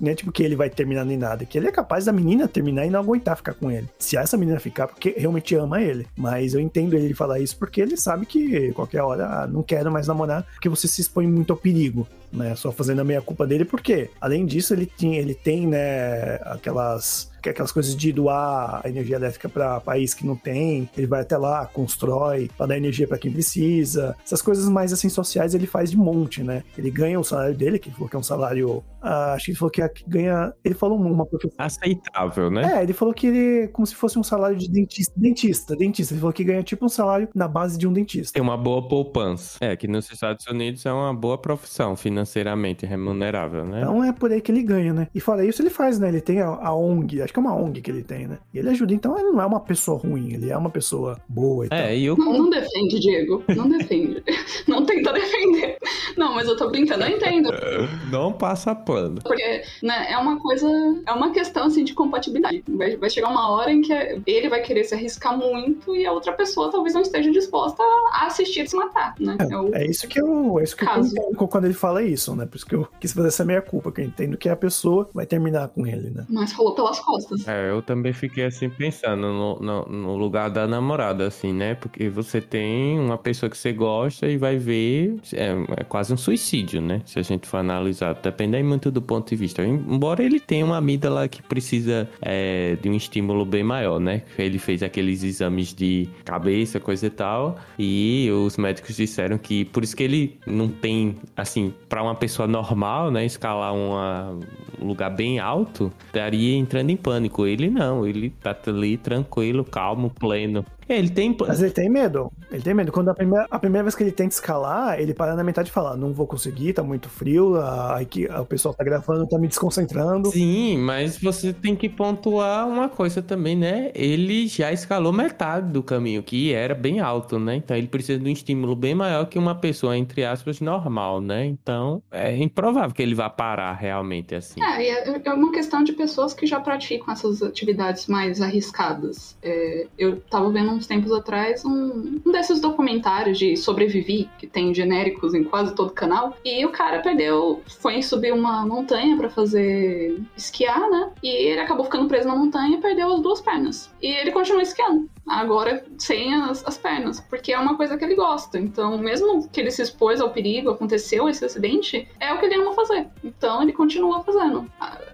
não 0.00 0.10
é 0.10 0.14
tipo 0.14 0.30
que 0.30 0.42
ele 0.42 0.56
vai 0.56 0.70
terminar 0.70 1.04
nem 1.04 1.16
nada, 1.16 1.44
que 1.44 1.58
ele 1.58 1.68
é 1.68 1.72
capaz 1.72 2.04
da 2.04 2.12
menina 2.12 2.46
terminar 2.46 2.86
e 2.86 2.90
não 2.90 3.00
aguentar 3.00 3.36
ficar 3.36 3.54
com 3.54 3.70
ele. 3.70 3.88
Se 3.98 4.16
essa 4.16 4.36
menina 4.36 4.60
ficar, 4.60 4.86
porque 4.86 5.14
realmente 5.16 5.54
ama 5.54 5.80
ele. 5.80 6.06
Mas 6.16 6.54
eu 6.54 6.60
entendo 6.60 6.94
ele 6.94 7.14
falar 7.14 7.40
isso 7.40 7.56
porque 7.56 7.80
ele 7.80 7.96
sabe 7.96 8.26
que 8.26 8.72
qualquer 8.72 9.02
hora 9.02 9.26
ah, 9.26 9.46
não 9.46 9.62
quero 9.62 9.90
mais 9.90 10.06
namorar, 10.06 10.46
porque 10.54 10.68
você 10.68 10.86
se 10.86 11.00
expõe 11.00 11.26
muito 11.26 11.52
ao 11.52 11.58
perigo 11.58 12.06
né? 12.32 12.54
Só 12.56 12.70
fazendo 12.72 13.00
a 13.00 13.04
meia 13.04 13.20
culpa 13.20 13.46
dele, 13.46 13.64
porque 13.64 14.10
além 14.20 14.46
disso 14.46 14.74
ele, 14.74 14.86
tinha, 14.86 15.18
ele 15.18 15.34
tem, 15.34 15.66
né, 15.66 16.36
aquelas 16.44 17.30
aquelas 17.48 17.72
coisas 17.72 17.96
de 17.96 18.12
doar 18.12 18.82
a 18.84 18.88
energia 18.88 19.16
elétrica 19.16 19.48
para 19.48 19.80
país 19.80 20.12
que 20.12 20.26
não 20.26 20.36
tem, 20.36 20.90
ele 20.94 21.06
vai 21.06 21.22
até 21.22 21.38
lá, 21.38 21.64
constrói 21.64 22.50
para 22.54 22.66
dar 22.66 22.76
energia 22.76 23.08
para 23.08 23.16
quem 23.16 23.32
precisa. 23.32 24.14
Essas 24.22 24.42
coisas 24.42 24.68
mais 24.68 24.92
assim 24.92 25.08
sociais 25.08 25.54
ele 25.54 25.66
faz 25.66 25.90
de 25.90 25.96
monte, 25.96 26.42
né? 26.42 26.62
Ele 26.76 26.90
ganha 26.90 27.18
o 27.18 27.24
salário 27.24 27.56
dele, 27.56 27.78
que 27.78 27.90
falou 27.90 28.10
que 28.10 28.14
é 28.14 28.18
um 28.18 28.22
salário, 28.22 28.84
ah, 29.00 29.32
acho 29.32 29.46
que 29.46 29.50
ele 29.52 29.58
falou 29.58 29.70
que 29.70 29.88
ganha, 30.06 30.52
ele 30.62 30.74
falou 30.74 30.98
uma 30.98 31.26
aceitável, 31.56 32.50
né? 32.50 32.78
É, 32.78 32.82
ele 32.82 32.92
falou 32.92 33.14
que 33.14 33.28
ele 33.28 33.68
como 33.68 33.86
se 33.86 33.94
fosse 33.94 34.18
um 34.18 34.22
salário 34.22 34.58
de 34.58 34.68
dentista, 34.68 35.14
dentista, 35.16 35.74
dentista. 35.74 36.12
Ele 36.12 36.20
falou 36.20 36.34
que 36.34 36.44
ganha 36.44 36.62
tipo 36.62 36.84
um 36.84 36.90
salário 36.90 37.26
na 37.34 37.48
base 37.48 37.78
de 37.78 37.88
um 37.88 37.92
dentista. 37.94 38.34
Tem 38.34 38.42
uma 38.42 38.58
boa 38.58 38.86
poupança. 38.86 39.56
É, 39.62 39.74
que 39.74 39.88
nos 39.88 40.10
Estados 40.12 40.46
Unidos 40.46 40.84
é 40.84 40.92
uma 40.92 41.14
boa 41.14 41.38
profissão 41.38 41.96
financeira 41.96 42.19
financeiramente 42.20 42.86
remunerável, 42.86 43.64
né? 43.64 43.80
Então 43.80 44.04
é 44.04 44.12
por 44.12 44.30
aí 44.30 44.40
que 44.40 44.52
ele 44.52 44.62
ganha, 44.62 44.92
né? 44.92 45.08
E 45.14 45.20
fora 45.20 45.44
isso, 45.44 45.62
ele 45.62 45.70
faz, 45.70 45.98
né? 45.98 46.08
Ele 46.08 46.20
tem 46.20 46.40
a, 46.40 46.46
a, 46.46 46.74
ONG, 46.74 47.22
acho 47.22 47.32
que 47.32 47.38
é 47.38 47.42
uma 47.42 47.54
ONG 47.54 47.80
que 47.80 47.90
ele 47.90 48.02
tem, 48.02 48.26
né? 48.26 48.38
E 48.52 48.58
ele 48.58 48.68
ajuda, 48.70 48.92
então 48.92 49.18
ele 49.18 49.30
não 49.30 49.40
é 49.40 49.46
uma 49.46 49.60
pessoa 49.60 49.98
ruim, 49.98 50.34
ele 50.34 50.50
é 50.50 50.56
uma 50.56 50.70
pessoa 50.70 51.18
boa 51.28 51.64
e 51.64 51.68
é, 51.70 51.82
tal. 51.82 51.92
E 51.92 52.04
eu... 52.04 52.16
não, 52.16 52.32
não 52.32 52.50
defende, 52.50 53.00
Diego. 53.00 53.42
Não 53.56 53.68
defende. 53.68 54.22
não 54.68 54.84
tenta 54.84 55.12
defender. 55.12 55.78
Não, 56.16 56.34
mas 56.34 56.46
eu 56.46 56.56
tô 56.56 56.68
brincando, 56.68 57.04
eu 57.04 57.16
entendo. 57.16 57.50
Não 58.10 58.32
passa 58.32 58.74
pano. 58.74 59.20
Porque, 59.22 59.62
né, 59.82 60.10
é 60.10 60.18
uma 60.18 60.38
coisa, 60.40 60.68
é 61.06 61.12
uma 61.12 61.30
questão, 61.30 61.66
assim, 61.66 61.84
de 61.84 61.94
compatibilidade. 61.94 62.62
Vai, 62.68 62.96
vai 62.96 63.08
chegar 63.08 63.28
uma 63.28 63.50
hora 63.50 63.72
em 63.72 63.80
que 63.80 63.92
ele 64.26 64.48
vai 64.48 64.60
querer 64.62 64.84
se 64.84 64.94
arriscar 64.94 65.36
muito 65.36 65.94
e 65.94 66.04
a 66.04 66.12
outra 66.12 66.32
pessoa 66.32 66.70
talvez 66.70 66.94
não 66.94 67.02
esteja 67.02 67.30
disposta 67.30 67.82
a 68.12 68.26
assistir 68.26 68.68
se 68.68 68.76
matar, 68.76 69.14
né? 69.18 69.36
É, 69.38 69.78
é, 69.78 69.82
é 69.82 69.86
isso 69.86 70.08
que 70.08 70.20
eu, 70.20 70.58
é 70.58 70.64
isso 70.64 70.76
que 70.76 70.84
eu 70.84 71.48
quando 71.48 71.66
ele 71.66 71.74
fala 71.74 72.02
isso 72.02 72.09
isso, 72.12 72.34
né? 72.34 72.46
Por 72.46 72.56
isso 72.56 72.66
que 72.66 72.74
eu 72.74 72.88
quis 72.98 73.12
fazer 73.12 73.28
essa 73.28 73.44
meia 73.44 73.62
culpa, 73.62 73.92
que 73.92 74.00
eu 74.00 74.04
entendo 74.04 74.36
que 74.36 74.48
a 74.48 74.56
pessoa 74.56 75.08
vai 75.14 75.26
terminar 75.26 75.68
com 75.68 75.86
ele, 75.86 76.10
né? 76.10 76.26
Mas 76.28 76.52
rolou 76.52 76.74
pelas 76.74 76.98
costas. 77.00 77.46
É, 77.46 77.70
eu 77.70 77.82
também 77.82 78.12
fiquei 78.12 78.44
assim 78.44 78.68
pensando 78.68 79.20
no, 79.20 79.58
no, 79.60 79.84
no 79.86 80.16
lugar 80.16 80.50
da 80.50 80.66
namorada, 80.66 81.26
assim, 81.26 81.52
né? 81.52 81.74
Porque 81.74 82.08
você 82.08 82.40
tem 82.40 82.98
uma 82.98 83.18
pessoa 83.18 83.48
que 83.48 83.56
você 83.56 83.72
gosta 83.72 84.26
e 84.26 84.36
vai 84.36 84.56
ver. 84.56 85.18
É, 85.34 85.80
é 85.80 85.84
quase 85.84 86.12
um 86.12 86.16
suicídio, 86.16 86.80
né? 86.80 87.02
Se 87.06 87.18
a 87.18 87.22
gente 87.22 87.46
for 87.46 87.58
analisar. 87.58 88.14
Depende 88.14 88.62
muito 88.62 88.90
do 88.90 89.00
ponto 89.00 89.28
de 89.28 89.36
vista. 89.36 89.64
Embora 89.64 90.22
ele 90.22 90.40
tenha 90.40 90.64
uma 90.64 90.76
amígdala 90.76 91.28
que 91.28 91.42
precisa 91.42 92.08
é, 92.20 92.76
de 92.76 92.88
um 92.88 92.94
estímulo 92.94 93.44
bem 93.44 93.62
maior, 93.62 94.00
né? 94.00 94.22
Ele 94.38 94.58
fez 94.58 94.82
aqueles 94.82 95.22
exames 95.22 95.72
de 95.72 96.08
cabeça, 96.24 96.80
coisa 96.80 97.06
e 97.06 97.10
tal. 97.10 97.58
E 97.78 98.30
os 98.30 98.56
médicos 98.56 98.96
disseram 98.96 99.38
que 99.38 99.64
por 99.66 99.82
isso 99.84 99.96
que 99.96 100.02
ele 100.02 100.38
não 100.46 100.68
tem, 100.68 101.16
assim, 101.36 101.72
para 102.00 102.04
uma 102.04 102.14
pessoa 102.14 102.48
normal, 102.48 103.10
né? 103.10 103.26
Escalar 103.26 103.74
uma, 103.74 104.38
um 104.80 104.86
lugar 104.86 105.10
bem 105.10 105.38
alto, 105.38 105.92
estaria 106.06 106.56
entrando 106.56 106.88
em 106.88 106.96
pânico. 106.96 107.46
Ele 107.46 107.68
não, 107.68 108.06
ele 108.06 108.30
tá 108.30 108.56
ali 108.66 108.96
tranquilo, 108.96 109.62
calmo, 109.62 110.08
pleno. 110.08 110.64
É, 110.90 110.98
ele 110.98 111.08
tem. 111.08 111.36
Mas 111.38 111.62
ele 111.62 111.70
tem 111.70 111.88
medo. 111.88 112.32
Ele 112.50 112.62
tem 112.62 112.74
medo. 112.74 112.90
Quando 112.90 113.10
a 113.10 113.14
primeira, 113.14 113.46
a 113.48 113.58
primeira 113.60 113.84
vez 113.84 113.94
que 113.94 114.02
ele 114.02 114.10
tenta 114.10 114.34
escalar, 114.34 114.98
ele 114.98 115.14
para 115.14 115.36
na 115.36 115.44
metade 115.44 115.68
e 115.68 115.72
fala: 115.72 115.96
Não 115.96 116.12
vou 116.12 116.26
conseguir, 116.26 116.72
tá 116.72 116.82
muito 116.82 117.08
frio, 117.08 117.54
a, 117.54 118.00
a, 118.00 118.40
o 118.40 118.46
pessoal 118.46 118.74
tá 118.74 118.82
gravando, 118.82 119.24
tá 119.28 119.38
me 119.38 119.46
desconcentrando. 119.46 120.32
Sim, 120.32 120.78
mas 120.78 121.16
você 121.16 121.52
tem 121.52 121.76
que 121.76 121.88
pontuar 121.88 122.66
uma 122.66 122.88
coisa 122.88 123.22
também, 123.22 123.56
né? 123.56 123.92
Ele 123.94 124.48
já 124.48 124.72
escalou 124.72 125.12
metade 125.12 125.70
do 125.70 125.80
caminho, 125.80 126.24
que 126.24 126.52
era 126.52 126.74
bem 126.74 126.98
alto, 126.98 127.38
né? 127.38 127.54
Então 127.54 127.76
ele 127.76 127.86
precisa 127.86 128.18
de 128.18 128.28
um 128.28 128.32
estímulo 128.32 128.74
bem 128.74 128.96
maior 128.96 129.26
que 129.26 129.38
uma 129.38 129.54
pessoa, 129.54 129.96
entre 129.96 130.24
aspas, 130.24 130.60
normal, 130.60 131.20
né? 131.20 131.46
Então 131.46 132.02
é 132.10 132.36
improvável 132.36 132.92
que 132.92 133.02
ele 133.02 133.14
vá 133.14 133.30
parar 133.30 133.74
realmente 133.74 134.34
assim. 134.34 134.60
É, 134.60 135.08
é, 135.08 135.22
é 135.24 135.32
uma 135.32 135.52
questão 135.52 135.84
de 135.84 135.92
pessoas 135.92 136.34
que 136.34 136.46
já 136.46 136.58
praticam 136.58 137.12
essas 137.12 137.44
atividades 137.44 138.08
mais 138.08 138.40
arriscadas. 138.42 139.36
É, 139.40 139.86
eu 139.96 140.20
tava 140.22 140.50
vendo 140.50 140.72
um 140.72 140.79
uns 140.80 140.86
tempos 140.86 141.12
atrás 141.12 141.64
um, 141.64 142.20
um 142.24 142.32
desses 142.32 142.60
documentários 142.60 143.38
de 143.38 143.56
sobrevivi, 143.56 144.28
que 144.38 144.46
tem 144.46 144.74
genéricos 144.74 145.34
em 145.34 145.44
quase 145.44 145.74
todo 145.74 145.92
canal. 145.92 146.36
E 146.44 146.64
o 146.64 146.70
cara 146.70 147.00
perdeu, 147.00 147.62
foi 147.80 148.02
subir 148.02 148.32
uma 148.32 148.66
montanha 148.66 149.16
para 149.16 149.28
fazer 149.28 150.20
esquiar, 150.36 150.90
né? 150.90 151.10
E 151.22 151.28
ele 151.28 151.60
acabou 151.60 151.84
ficando 151.84 152.08
preso 152.08 152.26
na 152.26 152.34
montanha 152.34 152.78
e 152.78 152.80
perdeu 152.80 153.12
as 153.12 153.20
duas 153.20 153.40
pernas. 153.40 153.90
E 154.02 154.06
ele 154.06 154.32
continua 154.32 154.62
esquiando. 154.62 155.08
Agora 155.28 155.84
sem 155.98 156.34
as, 156.34 156.66
as 156.66 156.76
pernas, 156.76 157.20
porque 157.20 157.52
é 157.52 157.58
uma 157.58 157.76
coisa 157.76 157.96
que 157.96 158.04
ele 158.04 158.16
gosta. 158.16 158.58
Então, 158.58 158.98
mesmo 158.98 159.48
que 159.48 159.60
ele 159.60 159.70
se 159.70 159.82
expôs 159.82 160.20
ao 160.20 160.30
perigo, 160.30 160.70
aconteceu 160.70 161.28
esse 161.28 161.44
acidente, 161.44 162.08
é 162.18 162.32
o 162.32 162.38
que 162.38 162.46
ele 162.46 162.56
ama 162.56 162.72
fazer. 162.72 163.06
Então, 163.22 163.62
ele 163.62 163.72
continua 163.72 164.24
fazendo. 164.24 164.66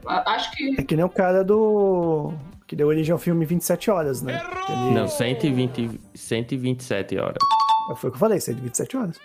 Acho 0.06 0.52
que. 0.52 0.80
É 0.80 0.84
que 0.84 0.96
nem 0.96 1.04
o 1.04 1.10
cara 1.10 1.44
do 1.44 2.32
que 2.66 2.74
deu 2.74 2.88
origem 2.88 3.12
ao 3.12 3.18
filme 3.18 3.44
27 3.44 3.90
horas, 3.90 4.22
né? 4.22 4.42
Ele... 4.68 4.94
Não, 4.94 5.08
120, 5.08 6.00
127 6.14 7.18
horas. 7.18 7.38
Foi 7.96 8.08
o 8.08 8.12
que 8.12 8.16
eu 8.16 8.20
falei, 8.20 8.40
127 8.40 8.96
horas. 8.96 9.16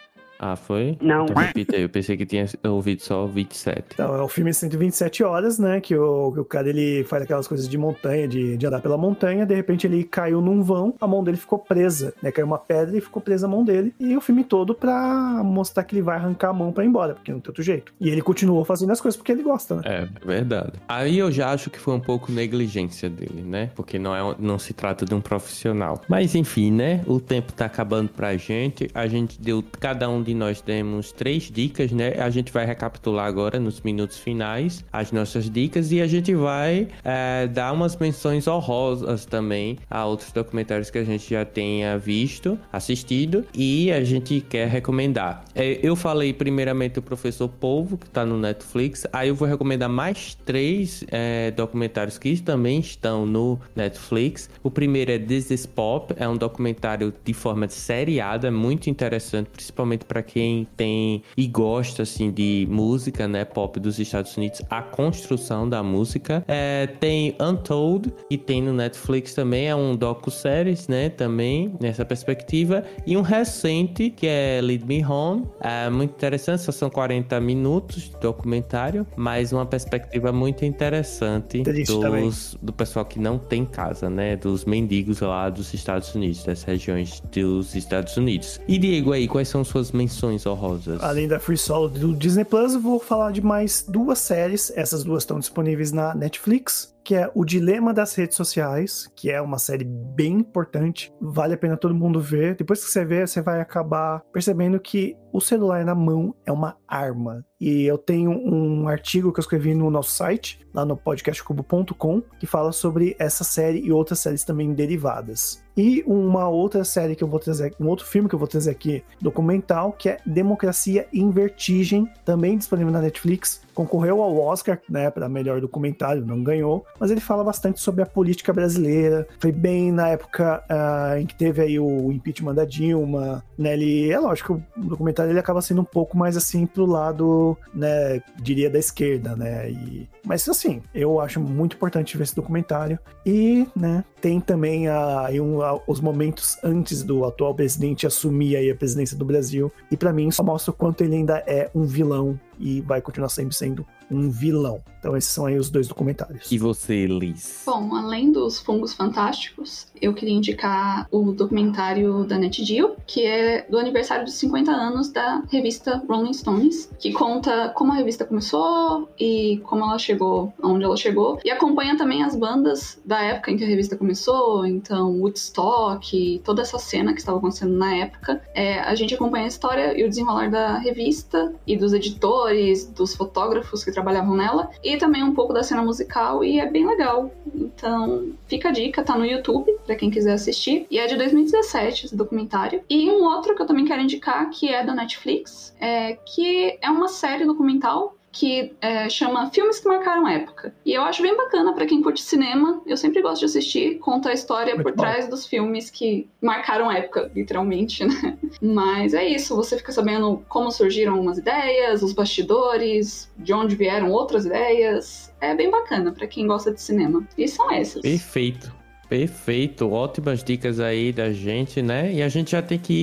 Ah, 0.42 0.56
foi? 0.56 0.98
Não. 1.00 1.26
Então 1.26 1.36
repita 1.36 1.76
aí, 1.76 1.84
eu 1.84 1.90
pensei 1.90 2.18
que 2.18 2.26
tinha 2.26 2.48
ouvido 2.64 3.04
só 3.04 3.28
27. 3.28 3.86
Então, 3.94 4.16
é 4.16 4.24
o 4.24 4.28
filme 4.28 4.52
127 4.52 5.24
horas, 5.24 5.60
né? 5.60 5.80
Que 5.80 5.96
o, 5.96 6.32
que 6.32 6.40
o 6.40 6.46
cara 6.46 6.68
ele 6.68 7.04
faz 7.04 7.22
aquelas 7.22 7.48
coisas 7.48 7.70
de 7.70 7.78
montanha, 7.78 8.28
de, 8.28 8.58
de 8.58 8.66
andar 8.66 8.82
pela 8.82 8.98
montanha, 8.98 9.46
de 9.46 9.54
repente 9.54 9.86
ele 9.86 10.04
caiu 10.04 10.42
num 10.42 10.64
vão, 10.64 10.96
a 11.00 11.06
mão 11.06 11.24
dele 11.24 11.38
ficou 11.38 11.60
presa, 11.60 12.12
né? 12.24 12.32
Caiu 12.32 12.48
uma 12.48 12.58
pedra 12.58 12.98
e 12.98 13.02
ficou 13.02 13.22
presa 13.22 13.46
a 13.46 13.50
mão 13.50 13.64
dele. 13.64 13.94
E 14.00 14.18
o 14.18 14.22
filme 14.22 14.44
todo 14.44 14.74
pra 14.74 15.44
mostrar 15.44 15.84
que 15.84 15.94
ele 15.94 16.02
vai 16.02 16.16
arrancar 16.16 16.50
a 16.50 16.54
mão 16.54 16.72
pra 16.72 16.84
ir 16.84 16.88
embora, 16.88 17.14
porque 17.14 17.32
não 17.32 17.40
tem 17.40 17.50
outro 17.50 17.64
jeito. 17.64 17.94
E 18.02 18.10
ele 18.10 18.22
continuou 18.22 18.66
fazendo 18.66 18.92
as 18.92 19.00
coisas 19.00 19.16
porque 19.16 19.32
ele 19.32 19.44
gosta, 19.44 19.76
né? 19.76 19.82
É, 19.86 20.26
verdade. 20.26 20.74
Aí 20.88 21.20
eu 21.20 21.32
já 21.32 21.52
acho 21.52 21.70
que 21.70 21.78
foi 21.78 21.94
um 21.94 22.00
pouco 22.00 22.32
negligência 22.32 23.08
dele, 23.08 23.44
né? 23.44 23.70
Porque 23.76 24.00
não, 24.00 24.16
é, 24.16 24.36
não 24.40 24.58
se 24.58 24.74
trata 24.74 25.06
de 25.06 25.14
um 25.14 25.22
profissional. 25.22 26.02
Mas 26.08 26.34
enfim, 26.34 26.72
né? 26.72 27.04
O 27.06 27.20
tempo 27.20 27.54
tá 27.54 27.66
acabando 27.66 28.10
pra 28.10 28.36
gente. 28.38 28.90
A 28.96 29.06
gente 29.06 29.40
deu, 29.40 29.64
cada 29.80 30.10
um 30.10 30.24
de 30.24 30.31
nós 30.34 30.62
demos 30.62 31.12
três 31.12 31.44
dicas, 31.44 31.92
né? 31.92 32.14
A 32.18 32.30
gente 32.30 32.52
vai 32.52 32.66
recapitular 32.66 33.26
agora 33.26 33.60
nos 33.60 33.82
minutos 33.82 34.18
finais 34.18 34.84
as 34.92 35.12
nossas 35.12 35.50
dicas 35.50 35.92
e 35.92 36.02
a 36.02 36.08
gente 36.08 36.34
vai 36.34 36.88
é, 37.04 37.48
dar 37.48 37.72
umas 37.72 37.96
menções 37.96 38.48
honrosas 38.48 39.26
também 39.26 39.78
a 39.90 40.06
outros 40.06 40.32
documentários 40.32 40.90
que 40.90 40.98
a 40.98 41.04
gente 41.04 41.30
já 41.30 41.46
tenha 41.46 41.98
visto, 41.98 42.58
assistido 42.72 43.46
e 43.54 43.92
a 43.92 44.04
gente 44.04 44.42
quer 44.42 44.68
recomendar. 44.68 45.44
É, 45.54 45.80
eu 45.82 45.96
falei 45.96 46.34
primeiramente 46.34 47.00
o 47.00 47.02
Professor 47.02 47.48
Polvo, 47.48 47.98
que 47.98 48.08
está 48.08 48.26
no 48.26 48.38
Netflix, 48.38 49.06
aí 49.14 49.30
eu 49.30 49.36
vou 49.36 49.48
recomendar 49.48 49.90
mais 49.90 50.36
três 50.46 51.04
é, 51.10 51.52
documentários 51.52 52.18
que 52.18 52.32
também 52.42 52.80
estão 52.80 53.26
no 53.26 53.60
Netflix. 53.76 54.50
O 54.64 54.72
primeiro 54.72 55.12
é 55.12 55.20
This 55.20 55.52
is 55.52 55.66
Pop, 55.66 56.14
é 56.18 56.28
um 56.28 56.38
documentário 56.38 57.14
de 57.24 57.34
forma 57.34 57.68
seriada, 57.68 58.52
muito 58.52 58.90
interessante, 58.90 59.50
principalmente 59.50 60.06
para 60.06 60.21
quem 60.22 60.68
tem 60.76 61.24
e 61.36 61.48
gosta 61.48 62.04
assim 62.04 62.32
de 62.32 62.68
música, 62.70 63.28
né, 63.28 63.46
pop 63.46 63.80
dos 63.80 64.00
Estados 64.00 64.36
Unidos, 64.38 64.62
a 64.70 64.82
construção 64.82 65.68
da 65.68 65.84
música. 65.84 66.44
É, 66.48 66.88
tem 66.88 67.36
Untold, 67.40 68.14
que 68.30 68.38
tem 68.38 68.62
no 68.62 68.74
Netflix 68.74 69.34
também, 69.34 69.68
é 69.68 69.76
um 69.76 69.96
docu-series, 69.96 70.88
né, 70.88 71.10
também 71.10 71.74
nessa 71.80 72.06
perspectiva. 72.06 72.84
E 73.06 73.18
um 73.18 73.22
recente, 73.22 74.10
que 74.10 74.28
é 74.28 74.60
Lead 74.62 74.86
Me 74.86 75.06
Home, 75.06 75.46
é 75.60 75.90
muito 75.90 76.12
interessante, 76.12 76.62
só 76.62 76.72
são 76.72 76.90
40 76.90 77.40
minutos 77.40 78.04
de 78.04 78.20
documentário, 78.20 79.06
mas 79.16 79.52
uma 79.52 79.66
perspectiva 79.66 80.32
muito 80.32 80.66
interessante 80.66 81.64
dos, 81.64 82.58
do 82.62 82.74
pessoal 82.74 83.06
que 83.06 83.20
não 83.20 83.38
tem 83.38 83.66
casa, 83.66 84.10
né, 84.10 84.36
dos 84.36 84.66
mendigos 84.66 85.22
lá 85.22 85.50
dos 85.50 85.74
Estados 85.74 86.14
Unidos, 86.14 86.44
das 86.44 86.64
regiões 86.64 87.22
dos 87.32 87.76
Estados 87.76 88.18
Unidos. 88.18 88.60
E 88.68 88.78
Diego 88.78 89.14
aí, 89.14 89.28
quais 89.28 89.48
são 89.48 89.64
suas 89.64 89.92
menções 89.92 90.11
honrosas. 90.46 91.02
Além 91.02 91.28
da 91.28 91.40
Free 91.40 91.58
Solo 91.58 91.90
do 91.90 92.14
Disney 92.14 92.46
Plus, 92.46 92.76
vou 92.76 93.00
falar 93.00 93.32
de 93.32 93.42
mais 93.42 93.86
duas 93.88 94.20
séries. 94.20 94.72
Essas 94.76 95.04
duas 95.04 95.24
estão 95.24 95.40
disponíveis 95.40 95.92
na 95.92 96.14
Netflix 96.14 96.94
que 97.04 97.16
é 97.16 97.30
O 97.34 97.44
Dilema 97.44 97.94
das 97.94 98.16
Redes 98.16 98.38
Sociais, 98.38 99.12
que 99.16 99.30
é 99.32 99.42
uma 99.42 99.58
série 99.58 99.86
bem 99.86 100.34
importante, 100.40 101.12
vale 101.20 101.54
a 101.54 101.58
pena 101.58 101.78
todo 101.78 101.96
mundo 101.96 102.20
ver. 102.20 102.56
Depois 102.56 102.84
que 102.84 102.92
você 102.92 103.04
vê, 103.04 103.26
você 103.26 103.42
vai 103.42 103.60
acabar 103.60 104.22
percebendo 104.32 104.80
que 104.80 105.16
o 105.32 105.40
celular 105.40 105.86
na 105.86 105.96
mão 105.96 106.36
é 106.46 106.52
uma 106.52 106.78
arma. 106.88 107.46
E 107.60 107.84
eu 107.84 107.98
tenho 107.98 108.32
um 108.32 108.88
artigo 108.88 109.32
que 109.32 109.40
eu 109.40 109.42
escrevi 109.42 109.74
no 109.74 109.90
nosso 109.90 110.12
site, 110.12 110.60
lá 110.74 110.84
no 110.84 110.98
podcastcubo.com, 110.98 112.22
que 112.40 112.48
fala 112.48 112.72
sobre 112.72 113.16
essa 113.20 113.44
série 113.44 113.80
e 113.80 113.92
outras 113.92 114.20
séries 114.20 114.44
também 114.44 114.74
derivadas. 114.74 115.64
E 115.78 116.04
uma 116.06 116.50
outra 116.50 116.84
série 116.84 117.16
que 117.16 117.24
eu 117.24 117.28
vou 117.28 117.40
trazer, 117.40 117.74
um 117.80 117.88
outro 117.88 118.06
filme 118.06 118.28
que 118.28 118.36
eu 118.36 118.40
vou 118.40 118.48
trazer 118.48 118.72
aqui, 118.72 119.04
documental, 119.22 119.94
que 119.94 120.10
é 120.10 120.18
Democracia 120.26 121.08
em 121.14 121.30
Vertigem, 121.30 122.12
também 122.26 122.58
disponível 122.58 122.92
na 122.92 123.02
Netflix. 123.02 123.62
Concorreu 123.74 124.22
ao 124.22 124.38
Oscar, 124.38 124.80
né, 124.90 125.10
para 125.10 125.30
melhor 125.30 125.62
documentário, 125.62 126.26
não 126.26 126.44
ganhou, 126.44 126.86
mas 127.00 127.12
ele 127.12 127.22
fala 127.22 127.44
bastante 127.44 127.80
sobre 127.80 128.02
a 128.02 128.06
política 128.06 128.52
brasileira. 128.52 129.28
Foi 129.40 129.52
bem 129.52 129.92
na 129.92 130.10
época 130.10 130.64
uh, 130.70 131.18
em 131.18 131.26
que 131.26 131.36
teve 131.36 131.62
aí 131.62 131.80
o 131.80 132.12
impeachment 132.12 132.56
da 132.56 132.66
Dilma, 132.66 133.44
né? 133.58 133.74
Ele, 133.74 134.12
é 134.12 134.20
lógico, 134.20 134.62
o 134.78 134.82
documentário 134.82 135.32
ele 135.32 135.40
acaba 135.40 135.62
sendo 135.62 135.82
um 135.82 135.86
pouco 135.86 136.18
mais 136.18 136.36
assim 136.36 136.66
pro 136.66 136.86
lado, 136.86 137.58
né, 137.74 138.22
diria 138.42 138.70
da 138.70 138.80
esquerda, 138.80 139.36
né? 139.36 139.70
E, 139.70 140.10
mas 140.26 140.48
assim, 140.48 140.82
eu 140.94 141.20
acho 141.20 141.40
muito 141.40 141.76
importante 141.76 142.18
ver 142.18 142.24
esse 142.24 142.36
documentário. 142.36 143.00
E, 143.26 143.68
né, 143.76 144.04
tem 144.20 144.40
também 144.40 144.88
a, 144.88 145.30
um, 145.34 145.62
a, 145.62 145.80
os 145.88 146.00
momentos 146.00 146.58
antes 146.64 147.04
do 147.04 147.26
atual 147.26 147.54
presidente 147.54 148.06
assumir 148.06 148.56
aí 148.56 148.70
a 148.70 148.76
presidência 148.76 149.18
do 149.18 149.26
Brasil. 149.26 149.72
E 149.90 149.98
para 149.98 150.14
mim 150.14 150.30
só 150.32 150.44
mostra 150.44 150.72
o 150.72 150.74
quanto 150.74 151.04
ele 151.04 151.16
ainda 151.16 151.44
é 151.48 151.70
um 151.74 151.84
vilão 151.84 152.40
e 152.60 152.82
vai 152.82 153.02
continuar 153.02 153.30
sempre 153.30 153.56
sendo 153.62 153.86
um 154.12 154.30
vilão. 154.30 154.82
Então 155.00 155.18
esses 155.18 155.32
são 155.32 155.48
aí 155.48 155.58
os 155.58 155.70
dois 155.70 155.88
documentários. 155.88 156.52
E 156.52 156.58
você, 156.60 157.08
Liz? 157.08 157.64
Bom, 157.66 157.96
além 157.96 158.32
dos 158.32 158.60
fungos 158.60 158.94
fantásticos, 158.94 159.88
eu 160.00 160.14
queria 160.14 160.36
indicar 160.36 161.08
o 161.12 161.32
documentário 161.32 162.24
da 162.24 162.38
NetGeo, 162.38 162.96
que 163.08 163.26
é 163.26 163.66
do 163.68 163.80
aniversário 163.80 164.26
dos 164.26 164.36
50 164.36 164.72
anos 164.72 165.10
da 165.10 165.44
revista 165.50 166.04
Rolling 166.08 166.34
Stones, 166.34 166.90
que 167.00 167.12
conta 167.12 167.70
como 167.70 167.92
a 167.92 167.96
revista 167.96 168.26
começou 168.26 169.10
e 169.20 169.60
como 169.64 169.84
ela 169.84 169.98
chegou 169.98 170.54
aonde 170.62 170.84
ela 170.84 170.98
chegou, 170.98 171.40
e 171.44 171.50
acompanha 171.50 171.98
também 171.98 172.24
as 172.24 172.36
bandas 172.36 173.00
da 173.04 173.22
época 173.22 173.52
em 173.52 173.58
que 173.58 173.64
a 173.64 173.68
revista 173.68 173.98
começou, 173.98 174.66
então 174.66 175.20
Woodstock, 175.20 176.42
toda 176.44 176.62
essa 176.62 176.78
cena 176.78 177.14
que 177.14 177.20
estava 177.20 177.38
acontecendo 177.40 177.74
na 177.74 177.96
época. 177.96 178.42
É, 178.54 178.80
a 178.80 178.94
gente 178.94 179.16
acompanha 179.16 179.46
a 179.46 179.48
história 179.48 180.00
e 180.00 180.04
o 180.04 180.10
desenrolar 180.10 180.50
da 180.50 180.78
revista 180.78 181.54
e 181.66 181.76
dos 181.76 181.94
editores, 181.94 182.86
dos 182.86 183.16
fotógrafos 183.16 183.84
que 183.84 183.90
trabalhavam 184.02 184.36
nela, 184.36 184.70
e 184.84 184.98
também 184.98 185.24
um 185.24 185.34
pouco 185.34 185.54
da 185.54 185.64
cena 185.64 185.84
musical, 185.84 186.44
e 186.44 186.60
é 186.60 186.66
bem 186.66 186.86
legal. 186.86 187.32
Então, 187.54 188.34
fica 188.48 188.70
a 188.70 188.72
dica, 188.72 189.04
tá 189.04 189.18
no 189.18 189.26
YouTube, 189.26 189.72
para 189.86 189.96
quem 189.96 190.10
quiser 190.10 190.34
assistir. 190.34 190.88
E 190.90 190.98
é 190.98 191.06
de 191.06 191.16
2017 191.16 192.08
esse 192.08 192.16
documentário. 192.16 192.84
E 192.90 193.10
um 193.10 193.24
outro 193.24 193.56
que 193.56 193.62
eu 193.62 193.68
também 193.68 193.86
quero 193.86 194.02
indicar, 194.02 194.50
que 194.50 194.70
é 194.70 194.84
da 194.84 194.96
Netflix, 194.96 195.76
é, 195.80 196.14
que 196.26 196.78
é 196.82 196.90
uma 196.90 197.08
série 197.08 197.46
documental 197.46 198.16
que 198.32 198.74
é, 198.82 199.10
chama 199.10 199.50
Filmes 199.52 199.80
que 199.80 199.88
Marcaram 199.88 200.28
Época. 200.28 200.74
E 200.86 200.94
eu 200.94 201.02
acho 201.04 201.22
bem 201.22 201.36
bacana 201.36 201.74
para 201.74 201.86
quem 201.86 202.02
curte 202.02 202.22
cinema. 202.22 202.82
Eu 202.86 202.96
sempre 202.96 203.22
gosto 203.22 203.40
de 203.40 203.46
assistir. 203.46 204.00
Conta 204.00 204.30
a 204.30 204.34
história 204.34 204.74
Muito 204.74 204.84
por 204.84 204.96
bom. 204.96 205.02
trás 205.02 205.28
dos 205.28 205.46
filmes 205.46 205.90
que 205.90 206.30
marcaram 206.42 206.92
época, 206.92 207.30
literalmente, 207.36 208.06
né? 208.06 208.38
Mas 208.62 209.14
é 209.14 209.28
isso. 209.28 209.56
Você 209.56 209.78
fica 209.78 209.92
sabendo 209.92 210.44
como 210.48 210.72
surgiram 210.72 211.20
umas 211.20 211.38
ideias, 211.38 212.02
os 212.02 212.14
bastidores, 212.14 213.32
de 213.38 213.54
onde 213.54 213.76
vieram 213.76 214.12
outras 214.12 214.46
ideias. 214.46 215.34
É 215.42 215.54
bem 215.54 215.70
bacana 215.70 216.12
para 216.12 216.28
quem 216.28 216.48
gosta 216.48 216.72
de 216.72 216.82
cinema. 216.82 217.28
E 217.38 217.48
são 217.48 217.72
esses. 217.72 218.02
Perfeito. 218.02 218.81
Perfeito, 219.12 219.92
ótimas 219.92 220.42
dicas 220.42 220.80
aí 220.80 221.12
da 221.12 221.34
gente, 221.34 221.82
né? 221.82 222.14
E 222.14 222.24
a 222.24 222.30
gente 222.30 222.52
já 222.52 222.62
tem 222.62 222.80
que 222.80 222.94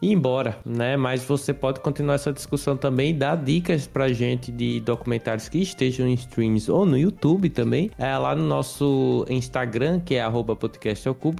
ir, 0.00 0.12
embora, 0.12 0.60
né? 0.64 0.96
Mas 0.96 1.24
você 1.24 1.52
pode 1.52 1.80
continuar 1.80 2.14
essa 2.14 2.32
discussão 2.32 2.76
também, 2.76 3.12
dar 3.12 3.34
dicas 3.34 3.84
pra 3.84 4.12
gente 4.12 4.52
de 4.52 4.78
documentários 4.78 5.48
que 5.48 5.58
estejam 5.58 6.06
em 6.06 6.14
streams 6.14 6.70
ou 6.70 6.86
no 6.86 6.96
YouTube 6.96 7.50
também, 7.50 7.90
é 7.98 8.16
lá 8.16 8.36
no 8.36 8.44
nosso 8.44 9.26
Instagram, 9.28 9.98
que 9.98 10.14
é 10.14 10.20
arroba 10.20 10.56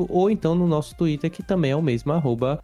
ou 0.09 0.29
então 0.29 0.57
no 0.57 0.67
nosso 0.67 0.97
Twitter, 0.97 1.31
que 1.31 1.45
também 1.45 1.71
é 1.71 1.77
o 1.77 1.83
mesmo, 1.83 2.13
arroba. 2.13 2.59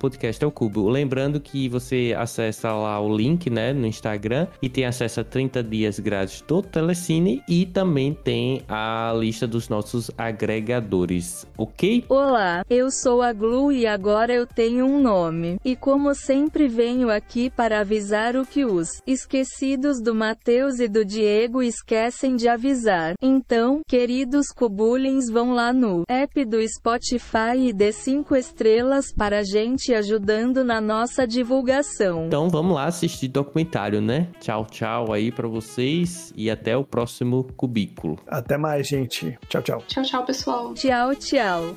Lembrando 0.91 1.39
que 1.39 1.69
você 1.69 2.13
acessa 2.19 2.73
lá 2.73 2.99
o 2.99 3.17
link, 3.17 3.49
né, 3.49 3.73
no 3.73 3.87
Instagram 3.87 4.49
e 4.61 4.69
tem 4.69 4.85
acesso 4.85 5.21
a 5.21 5.25
30 5.25 5.63
dias 5.63 6.01
grátis 6.01 6.43
do 6.43 6.61
Telecine 6.61 7.41
e 7.49 7.65
também 7.67 8.13
tem 8.13 8.63
a 8.69 9.15
lista 9.17 9.47
dos 9.47 9.69
nossos 9.69 10.11
agregadores 10.19 11.47
ok? 11.63 12.05
Olá, 12.09 12.65
eu 12.69 12.91
sou 12.91 13.23
a 13.23 13.33
Glu 13.33 13.73
e 13.73 13.87
agora 13.87 14.33
eu 14.33 14.47
tenho 14.47 14.85
um 14.85 15.01
nome. 15.01 15.59
E 15.65 15.77
como 15.77 16.15
sempre 16.15 16.69
venho 16.69 17.11
aqui 17.11 17.49
para 17.49 17.81
avisar 17.81 18.37
o 18.37 18.45
que 18.45 18.65
os 18.65 19.01
esquecidos 19.07 20.01
do 20.01 20.15
Matheus 20.15 20.81
e 20.81 20.89
do 20.89 21.05
Diego 21.05 21.63
esquecem 21.63 22.37
de 22.37 22.49
avisar. 22.49 23.15
Então, 23.23 23.81
queridos 23.87 24.49
cubulins 24.49 25.31
vão 25.31 25.53
lá 25.53 25.73
no 25.73 26.03
app 26.09 26.45
do 26.45 26.59
Spotify 26.67 27.57
e 27.59 27.73
dê 27.73 27.93
5 27.93 28.35
estrelas 28.35 29.13
para 29.13 29.39
a 29.39 29.43
gente 29.45 29.95
ajudando 29.95 30.65
na 30.65 30.81
nossa 30.81 31.27
divulgação. 31.27 32.27
Então 32.27 32.49
vamos 32.49 32.75
lá 32.75 32.87
assistir 32.87 33.29
documentário, 33.29 34.01
né? 34.01 34.29
Tchau, 34.41 34.67
tchau 34.67 35.13
aí 35.13 35.31
para 35.31 35.47
vocês 35.47 36.33
e 36.37 36.51
até 36.51 36.77
o 36.77 36.85
próximo 36.85 37.45
cubículo. 37.57 38.19
Até 38.27 38.57
mais, 38.57 38.89
gente. 38.89 39.39
Tchau, 39.49 39.63
tchau. 39.63 39.83
Tchau, 39.87 40.03
tchau, 40.03 40.25
pessoal. 40.25 40.75
Tchau, 40.75 41.15
tchau. 41.15 41.52
Tchau. 41.53 41.77